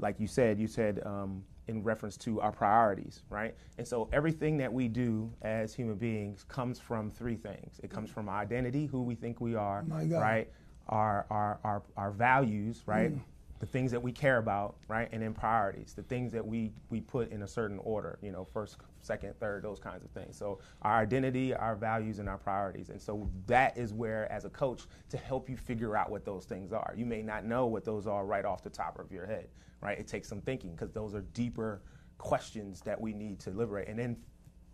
like 0.00 0.18
you 0.18 0.26
said, 0.26 0.58
you 0.58 0.66
said 0.66 1.00
um, 1.06 1.44
in 1.68 1.84
reference 1.84 2.16
to 2.16 2.40
our 2.40 2.50
priorities, 2.50 3.22
right? 3.30 3.54
And 3.78 3.86
so 3.86 4.08
everything 4.12 4.56
that 4.56 4.72
we 4.72 4.88
do 4.88 5.32
as 5.42 5.72
human 5.72 5.94
beings 5.94 6.44
comes 6.48 6.80
from 6.80 7.12
three 7.12 7.36
things. 7.36 7.78
It 7.84 7.90
comes 7.90 8.10
from 8.10 8.28
our 8.28 8.40
identity, 8.40 8.86
who 8.86 9.02
we 9.02 9.14
think 9.14 9.40
we 9.40 9.54
are, 9.54 9.84
right? 10.18 10.50
Our, 10.88 11.26
our, 11.30 11.60
our, 11.62 11.82
our 11.96 12.10
values, 12.10 12.82
right? 12.86 13.14
Mm. 13.14 13.20
The 13.62 13.68
things 13.68 13.92
that 13.92 14.02
we 14.02 14.10
care 14.10 14.38
about, 14.38 14.74
right? 14.88 15.08
And 15.12 15.22
then 15.22 15.34
priorities, 15.34 15.94
the 15.94 16.02
things 16.02 16.32
that 16.32 16.44
we, 16.44 16.72
we 16.90 17.00
put 17.00 17.30
in 17.30 17.42
a 17.42 17.46
certain 17.46 17.78
order, 17.84 18.18
you 18.20 18.32
know, 18.32 18.44
first, 18.44 18.78
second, 19.02 19.38
third, 19.38 19.62
those 19.62 19.78
kinds 19.78 20.04
of 20.04 20.10
things. 20.10 20.36
So 20.36 20.58
our 20.82 20.98
identity, 20.98 21.54
our 21.54 21.76
values, 21.76 22.18
and 22.18 22.28
our 22.28 22.38
priorities. 22.38 22.88
And 22.88 23.00
so 23.00 23.30
that 23.46 23.78
is 23.78 23.94
where, 23.94 24.30
as 24.32 24.44
a 24.44 24.50
coach, 24.50 24.82
to 25.10 25.16
help 25.16 25.48
you 25.48 25.56
figure 25.56 25.96
out 25.96 26.10
what 26.10 26.24
those 26.24 26.44
things 26.44 26.72
are. 26.72 26.92
You 26.96 27.06
may 27.06 27.22
not 27.22 27.44
know 27.44 27.66
what 27.66 27.84
those 27.84 28.08
are 28.08 28.26
right 28.26 28.44
off 28.44 28.64
the 28.64 28.70
top 28.70 28.98
of 28.98 29.12
your 29.12 29.26
head, 29.26 29.46
right? 29.80 29.96
It 29.96 30.08
takes 30.08 30.28
some 30.28 30.40
thinking 30.40 30.72
because 30.72 30.90
those 30.90 31.14
are 31.14 31.20
deeper 31.20 31.82
questions 32.18 32.80
that 32.80 33.00
we 33.00 33.12
need 33.12 33.38
to 33.40 33.50
liberate. 33.50 33.86
And 33.86 33.96
then 33.96 34.16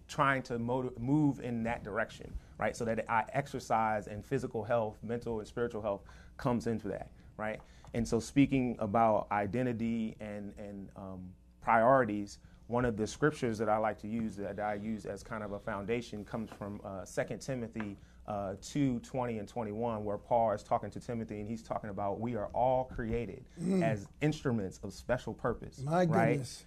trying 0.09 0.43
to 0.45 0.59
motiv- 0.59 0.99
move 0.99 1.41
in 1.41 1.63
that 1.65 1.85
direction, 1.85 2.33
right? 2.57 2.75
So 2.75 2.87
that 2.87 3.05
our 3.07 3.27
exercise 3.35 4.07
and 4.07 4.25
physical 4.25 4.65
health, 4.65 4.97
mental 5.03 5.41
and 5.41 5.47
spiritual 5.47 5.83
health 5.83 6.05
comes 6.39 6.67
into 6.67 6.89
that, 6.89 7.11
right? 7.37 7.61
And 7.95 8.07
so 8.07 8.21
speaking 8.21 8.77
about 8.79 9.27
identity 9.33 10.17
and, 10.21 10.53
and 10.59 10.89
um, 10.97 11.21
priorities, 11.61 12.39
one 12.67 12.85
of 12.85 12.97
the 12.97 13.07
scriptures 13.07 13.59
that 13.59 13.69
I 13.69 13.79
like 13.79 13.99
to 14.01 14.09
use 14.09 14.37
that 14.37 14.61
I 14.61 14.75
use 14.75 15.07
as 15.07 15.23
kind 15.23 15.43
of 15.43 15.53
a 15.53 15.59
foundation 15.59 16.25
comes 16.25 16.51
from 16.51 16.81
uh, 16.85 17.05
2 17.05 17.39
Timothy 17.39 17.97
uh, 18.29 18.55
2 18.61 19.01
20 19.01 19.39
and 19.39 19.49
21, 19.49 20.05
where 20.05 20.19
Paul 20.19 20.53
is 20.53 20.63
talking 20.63 20.91
to 20.91 21.01
Timothy 21.01 21.41
and 21.41 21.49
he's 21.49 21.63
talking 21.63 21.89
about 21.89 22.21
we 22.21 22.37
are 22.37 22.49
all 22.53 22.85
created 22.85 23.43
mm. 23.61 23.83
as 23.83 24.07
instruments 24.21 24.79
of 24.83 24.93
special 24.93 25.33
purpose. 25.33 25.81
My 25.83 26.05
right? 26.05 26.33
goodness. 26.33 26.65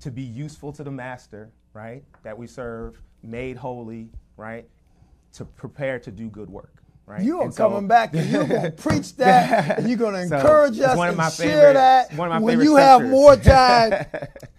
To 0.00 0.10
be 0.10 0.22
useful 0.22 0.70
to 0.74 0.84
the 0.84 0.90
master, 0.90 1.50
right? 1.72 2.04
That 2.22 2.36
we 2.36 2.46
serve, 2.46 3.00
made 3.22 3.56
holy, 3.56 4.10
right? 4.36 4.68
To 5.32 5.44
prepare 5.44 5.98
to 5.98 6.10
do 6.10 6.28
good 6.28 6.50
work. 6.50 6.82
Right? 7.08 7.22
You 7.22 7.40
are 7.40 7.50
so, 7.50 7.70
coming 7.70 7.88
back 7.88 8.14
and 8.14 8.28
you're 8.28 8.46
going 8.46 8.62
to 8.64 8.70
preach 8.70 9.16
that 9.16 9.78
and 9.78 9.88
you're 9.88 9.96
going 9.96 10.12
to 10.28 10.28
so 10.28 10.36
encourage 10.36 10.78
us 10.78 10.98
and 10.98 11.16
share 11.32 11.72
favorite, 11.72 11.72
that 11.74 12.42
when 12.42 12.60
you 12.60 12.76
have 12.76 13.02
more 13.02 13.34
time. 13.36 13.92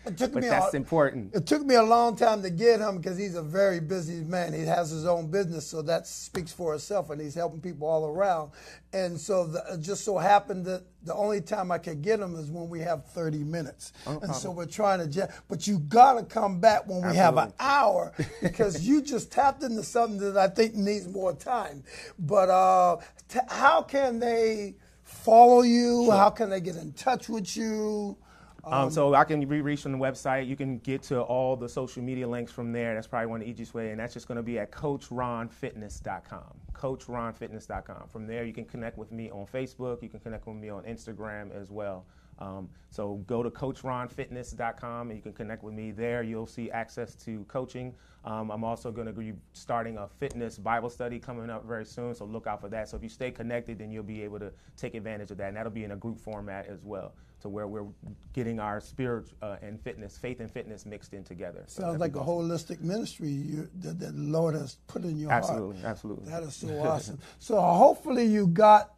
It 0.08 0.18
took 0.18 0.34
but 0.34 0.42
me 0.42 0.50
that's 0.50 0.74
a, 0.74 0.78
important. 0.78 1.36
It 1.36 1.46
took 1.46 1.64
me 1.64 1.76
a 1.76 1.84
long 1.84 2.16
time 2.16 2.42
to 2.42 2.50
get 2.50 2.80
him 2.80 2.98
because 2.98 3.20
he's 3.20 3.36
a 3.36 3.44
very 3.44 3.80
busy 3.80 4.24
man. 4.24 4.54
He 4.54 4.62
has 4.62 4.90
his 4.90 5.06
own 5.06 5.30
business, 5.30 5.68
so 5.68 5.84
that 5.84 6.08
speaks 6.08 6.52
for 6.52 6.74
itself, 6.74 7.12
and 7.12 7.22
he's 7.22 7.36
helping 7.36 7.62
people 7.62 7.88
all 7.88 8.08
around. 8.08 8.50
And 8.94 9.20
so 9.20 9.46
the, 9.46 9.64
it 9.74 9.82
just 9.82 10.04
so 10.04 10.18
happened 10.18 10.66
that 10.66 10.82
the 11.04 11.14
only 11.14 11.42
time 11.42 11.72
I 11.72 11.78
could 11.78 12.02
get 12.02 12.20
them 12.20 12.36
is 12.36 12.52
when 12.52 12.70
we 12.70 12.80
have 12.82 13.06
30 13.06 13.40
minutes. 13.40 13.94
Oh, 14.06 14.20
and 14.22 14.36
so 14.36 14.52
we're 14.52 14.66
trying 14.66 15.10
to, 15.10 15.30
but 15.48 15.66
you 15.66 15.80
got 15.80 16.14
to 16.14 16.24
come 16.24 16.60
back 16.60 16.88
when 16.88 17.02
we 17.02 17.08
Absolutely. 17.10 17.22
have 17.22 17.38
an 17.38 17.54
hour 17.60 18.14
because 18.42 18.86
you 18.86 19.02
just 19.02 19.32
tapped 19.32 19.64
into 19.64 19.84
something 19.84 20.20
that 20.20 20.38
I 20.38 20.48
think 20.48 20.76
needs 20.76 21.08
more 21.08 21.34
time. 21.34 21.84
But 22.18 22.50
uh, 22.50 22.98
t- 23.30 23.40
how 23.48 23.82
can 23.82 24.20
they 24.20 24.76
follow 25.04 25.62
you? 25.62 26.06
Sure. 26.06 26.16
How 26.16 26.30
can 26.30 26.50
they 26.50 26.60
get 26.62 26.76
in 26.76 26.92
touch 26.94 27.30
with 27.30 27.56
you? 27.56 28.18
Um, 28.64 28.74
um, 28.74 28.92
so 28.92 29.14
I 29.14 29.24
can 29.24 29.40
be 29.46 29.62
reached 29.62 29.86
on 29.86 29.94
the 29.94 29.98
website. 29.98 30.48
You 30.48 30.56
can 30.56 30.80
get 30.80 31.02
to 31.04 31.22
all 31.22 31.56
the 31.56 31.70
social 31.70 32.04
media 32.04 32.28
links 32.28 32.52
from 32.52 32.72
there. 32.72 32.94
That's 32.94 33.08
probably 33.08 33.28
one 33.28 33.42
of 33.42 33.46
the 33.46 33.52
easiest 33.52 33.74
way, 33.74 33.92
and 33.92 34.00
that's 34.00 34.14
just 34.14 34.28
going 34.28 34.36
to 34.36 34.44
be 34.44 34.60
at 34.60 34.72
CoachRonFitness.com. 34.72 36.44
CoachRonFitness.com. 36.80 38.08
From 38.08 38.26
there, 38.26 38.46
you 38.46 38.54
can 38.54 38.66
connect 38.66 38.98
with 38.98 39.12
me 39.12 39.30
on 39.30 39.46
Facebook. 39.46 40.02
You 40.02 40.10
can 40.10 40.20
connect 40.20 40.48
with 40.48 40.56
me 40.56 40.70
on 40.70 40.84
Instagram 40.84 41.54
as 41.54 41.70
well. 41.70 42.06
Um, 42.40 42.70
so 42.90 43.16
go 43.28 43.44
to 43.44 43.50
CoachRonFitness.com 43.50 45.10
and 45.10 45.18
you 45.18 45.22
can 45.22 45.34
connect 45.34 45.64
with 45.64 45.74
me 45.74 45.92
there. 45.92 46.24
You'll 46.24 46.48
see 46.48 46.72
access 46.72 47.14
to 47.26 47.44
coaching. 47.46 47.94
Um, 48.26 48.50
I'm 48.50 48.64
also 48.64 48.92
going 48.92 49.08
to 49.08 49.14
be 49.14 49.34
starting 49.54 49.98
a 49.98 50.08
fitness 50.08 50.58
Bible 50.58 50.90
study 50.90 51.20
coming 51.20 51.50
up 51.50 51.66
very 51.66 51.86
soon, 51.86 52.14
so 52.16 52.26
look 52.26 52.48
out 52.48 52.62
for 52.62 52.70
that. 52.70 52.90
So 52.90 52.98
if 52.98 53.04
you 53.04 53.10
stay 53.10 53.32
connected, 53.32 53.80
then 53.80 53.92
you'll 53.92 54.04
be 54.04 54.22
able 54.24 54.40
to 54.40 54.52
take 54.76 54.96
advantage 54.96 55.32
of 55.32 55.38
that, 55.38 55.50
and 55.50 55.58
that'll 55.58 55.72
be 55.72 55.84
in 55.84 55.92
a 55.92 55.96
group 55.96 56.20
format 56.20 56.68
as 56.68 56.84
well 56.84 57.14
to 57.42 57.50
where 57.50 57.68
we're 57.68 57.86
getting 58.34 58.60
our 58.60 58.82
spirit 58.82 59.32
uh, 59.42 59.56
and 59.62 59.80
fitness, 59.82 60.18
faith 60.18 60.42
and 60.42 60.52
fitness 60.52 60.86
mixed 60.86 61.14
in 61.14 61.24
together. 61.24 61.64
So 61.68 61.84
Sounds 61.84 62.00
like 62.00 62.16
a 62.16 62.20
holistic 62.20 62.82
ministry 62.82 63.30
you, 63.30 63.70
that, 63.80 64.00
that, 64.00 64.14
the 64.14 64.22
Lord 64.22 64.56
has 64.56 64.78
put 64.88 65.04
in 65.04 65.18
your 65.18 65.32
absolutely, 65.32 65.82
heart. 65.82 65.92
Absolutely, 65.92 66.30
That 66.30 66.44
is 66.44 66.56
so 66.56 66.68
awesome. 66.84 67.20
So 67.40 67.62
hopefully 67.62 68.26
you 68.26 68.48
got 68.48 68.96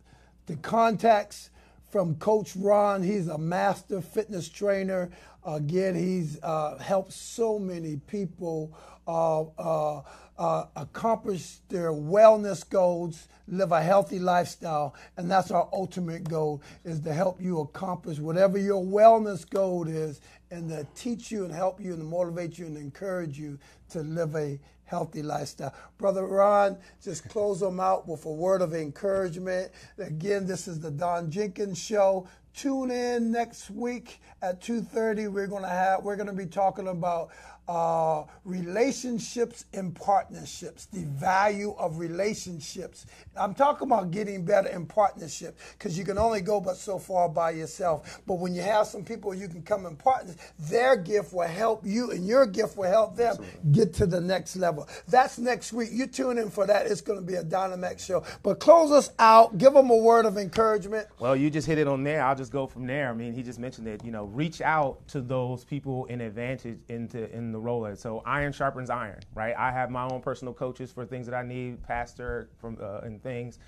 the 0.47 0.55
contacts 0.55 1.51
from 1.91 2.15
Coach 2.15 2.55
Ron. 2.55 3.03
He's 3.03 3.27
a 3.27 3.37
master 3.37 4.01
fitness 4.01 4.47
trainer. 4.47 5.11
Again, 5.45 5.93
he's 5.95 6.41
uh, 6.41 6.77
helped 6.77 7.11
so 7.11 7.59
many 7.59 7.97
people 7.97 8.73
uh, 9.07 9.41
uh, 9.41 10.01
uh, 10.37 10.65
accomplish 10.75 11.57
their 11.67 11.91
wellness 11.91 12.67
goals, 12.67 13.27
live 13.47 13.71
a 13.71 13.81
healthy 13.81 14.19
lifestyle, 14.19 14.95
and 15.17 15.29
that's 15.29 15.51
our 15.51 15.67
ultimate 15.73 16.23
goal: 16.23 16.61
is 16.85 17.01
to 17.01 17.13
help 17.13 17.41
you 17.41 17.59
accomplish 17.59 18.19
whatever 18.19 18.57
your 18.57 18.83
wellness 18.83 19.47
goal 19.47 19.87
is, 19.87 20.21
and 20.49 20.69
to 20.69 20.87
teach 20.95 21.31
you 21.31 21.43
and 21.43 21.53
help 21.53 21.81
you 21.81 21.93
and 21.93 22.05
motivate 22.05 22.57
you 22.57 22.67
and 22.67 22.77
encourage 22.77 23.37
you 23.37 23.59
to 23.89 23.99
live 24.01 24.35
a 24.35 24.59
healthy 24.91 25.23
lifestyle. 25.23 25.73
Brother 25.97 26.27
Ron, 26.27 26.77
just 27.01 27.27
close 27.29 27.61
them 27.61 27.79
out 27.79 28.09
with 28.09 28.25
a 28.25 28.31
word 28.31 28.61
of 28.61 28.73
encouragement. 28.73 29.71
Again, 29.97 30.45
this 30.45 30.67
is 30.67 30.81
the 30.81 30.91
Don 30.91 31.31
Jenkins 31.31 31.79
Show. 31.79 32.27
Tune 32.53 32.91
in 32.91 33.31
next 33.31 33.71
week 33.71 34.21
at 34.41 34.59
2:30. 34.59 35.29
We're 35.29 35.47
gonna 35.47 35.69
have 35.69 36.03
we're 36.03 36.17
gonna 36.17 36.33
be 36.33 36.45
talking 36.45 36.89
about 36.89 37.29
uh, 37.67 38.23
relationships 38.43 39.65
and 39.73 39.95
partnerships, 39.95 40.85
the 40.87 41.03
value 41.05 41.73
of 41.77 41.99
relationships. 41.99 43.05
I'm 43.37 43.53
talking 43.53 43.87
about 43.87 44.11
getting 44.11 44.43
better 44.43 44.67
in 44.69 44.85
partnership 44.85 45.57
because 45.77 45.97
you 45.97 46.03
can 46.03 46.17
only 46.17 46.41
go 46.41 46.59
but 46.59 46.75
so 46.75 46.99
far 46.99 47.29
by 47.29 47.51
yourself. 47.51 48.21
But 48.25 48.35
when 48.35 48.53
you 48.53 48.61
have 48.61 48.87
some 48.87 49.05
people 49.05 49.33
you 49.33 49.47
can 49.47 49.61
come 49.61 49.85
in 49.85 49.95
partners, 49.95 50.35
their 50.59 50.95
gift 50.95 51.33
will 51.33 51.47
help 51.47 51.85
you 51.85 52.11
and 52.11 52.27
your 52.27 52.45
gift 52.45 52.77
will 52.77 52.89
help 52.89 53.15
them 53.15 53.37
get 53.71 53.93
to 53.95 54.05
the 54.05 54.19
next 54.19 54.55
level. 54.55 54.87
That's 55.07 55.37
next 55.37 55.71
week. 55.71 55.89
You 55.91 56.07
tune 56.07 56.37
in 56.39 56.49
for 56.49 56.65
that. 56.67 56.87
It's 56.87 57.01
going 57.01 57.19
to 57.19 57.25
be 57.25 57.35
a 57.35 57.43
dynamic 57.43 57.99
show. 57.99 58.23
But 58.43 58.59
close 58.59 58.91
us 58.91 59.11
out. 59.19 59.57
Give 59.57 59.73
them 59.73 59.89
a 59.89 59.97
word 59.97 60.25
of 60.25 60.37
encouragement. 60.37 61.07
Well, 61.19 61.35
you 61.35 61.49
just 61.49 61.67
hit 61.67 61.77
it 61.77 61.87
on 61.87 62.03
there. 62.03 62.23
I'll 62.23 62.35
just 62.35 62.51
go 62.51 62.67
from 62.67 62.87
there. 62.87 63.09
I 63.09 63.13
mean, 63.13 63.33
he 63.33 63.43
just 63.43 63.59
mentioned 63.59 63.87
that, 63.87 64.03
you 64.03 64.11
know, 64.11 64.25
reach 64.25 64.61
out 64.61 65.07
to 65.09 65.21
those 65.21 65.63
people 65.63 66.05
in 66.05 66.21
advantage 66.21 66.79
into 66.89 67.31
in 67.31 67.50
the 67.51 67.59
roller. 67.59 67.95
So 67.95 68.21
iron 68.25 68.53
sharpens 68.53 68.89
iron, 68.89 69.19
right? 69.35 69.55
I 69.57 69.71
have 69.71 69.89
my 69.89 70.07
own 70.07 70.21
personal 70.21 70.53
coaches 70.53 70.91
for 70.91 71.05
things 71.05 71.25
that 71.27 71.35
I 71.35 71.43
need, 71.43 71.81
pastor 71.83 72.49
from 72.57 72.77
uh, 72.81 72.99
and 72.99 73.21
things. 73.21 73.59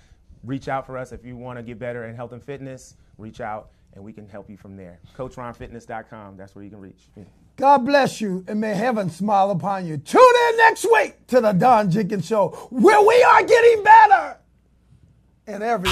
Reach 0.42 0.68
out 0.68 0.86
for 0.86 0.98
us 0.98 1.12
if 1.12 1.24
you 1.24 1.36
want 1.36 1.58
to 1.58 1.62
get 1.62 1.78
better 1.78 2.04
in 2.04 2.14
health 2.14 2.32
and 2.32 2.42
fitness. 2.42 2.96
Reach 3.18 3.40
out 3.40 3.70
and 3.94 4.04
we 4.04 4.12
can 4.12 4.28
help 4.28 4.50
you 4.50 4.56
from 4.56 4.76
there. 4.76 4.98
CoachRonFitness.com. 5.16 6.36
That's 6.36 6.54
where 6.54 6.64
you 6.64 6.70
can 6.70 6.80
reach. 6.80 7.08
God 7.56 7.78
bless 7.78 8.20
you 8.20 8.44
and 8.48 8.60
may 8.60 8.74
heaven 8.74 9.08
smile 9.08 9.50
upon 9.50 9.86
you. 9.86 9.96
Tune 9.96 10.32
in 10.50 10.56
next 10.56 10.84
week 10.92 11.26
to 11.28 11.40
the 11.40 11.52
Don 11.52 11.90
Jenkins 11.90 12.26
Show 12.26 12.48
where 12.70 13.00
we 13.00 13.22
are 13.22 13.42
getting 13.44 13.84
better 13.84 14.38
in 15.46 15.62
every. 15.62 15.90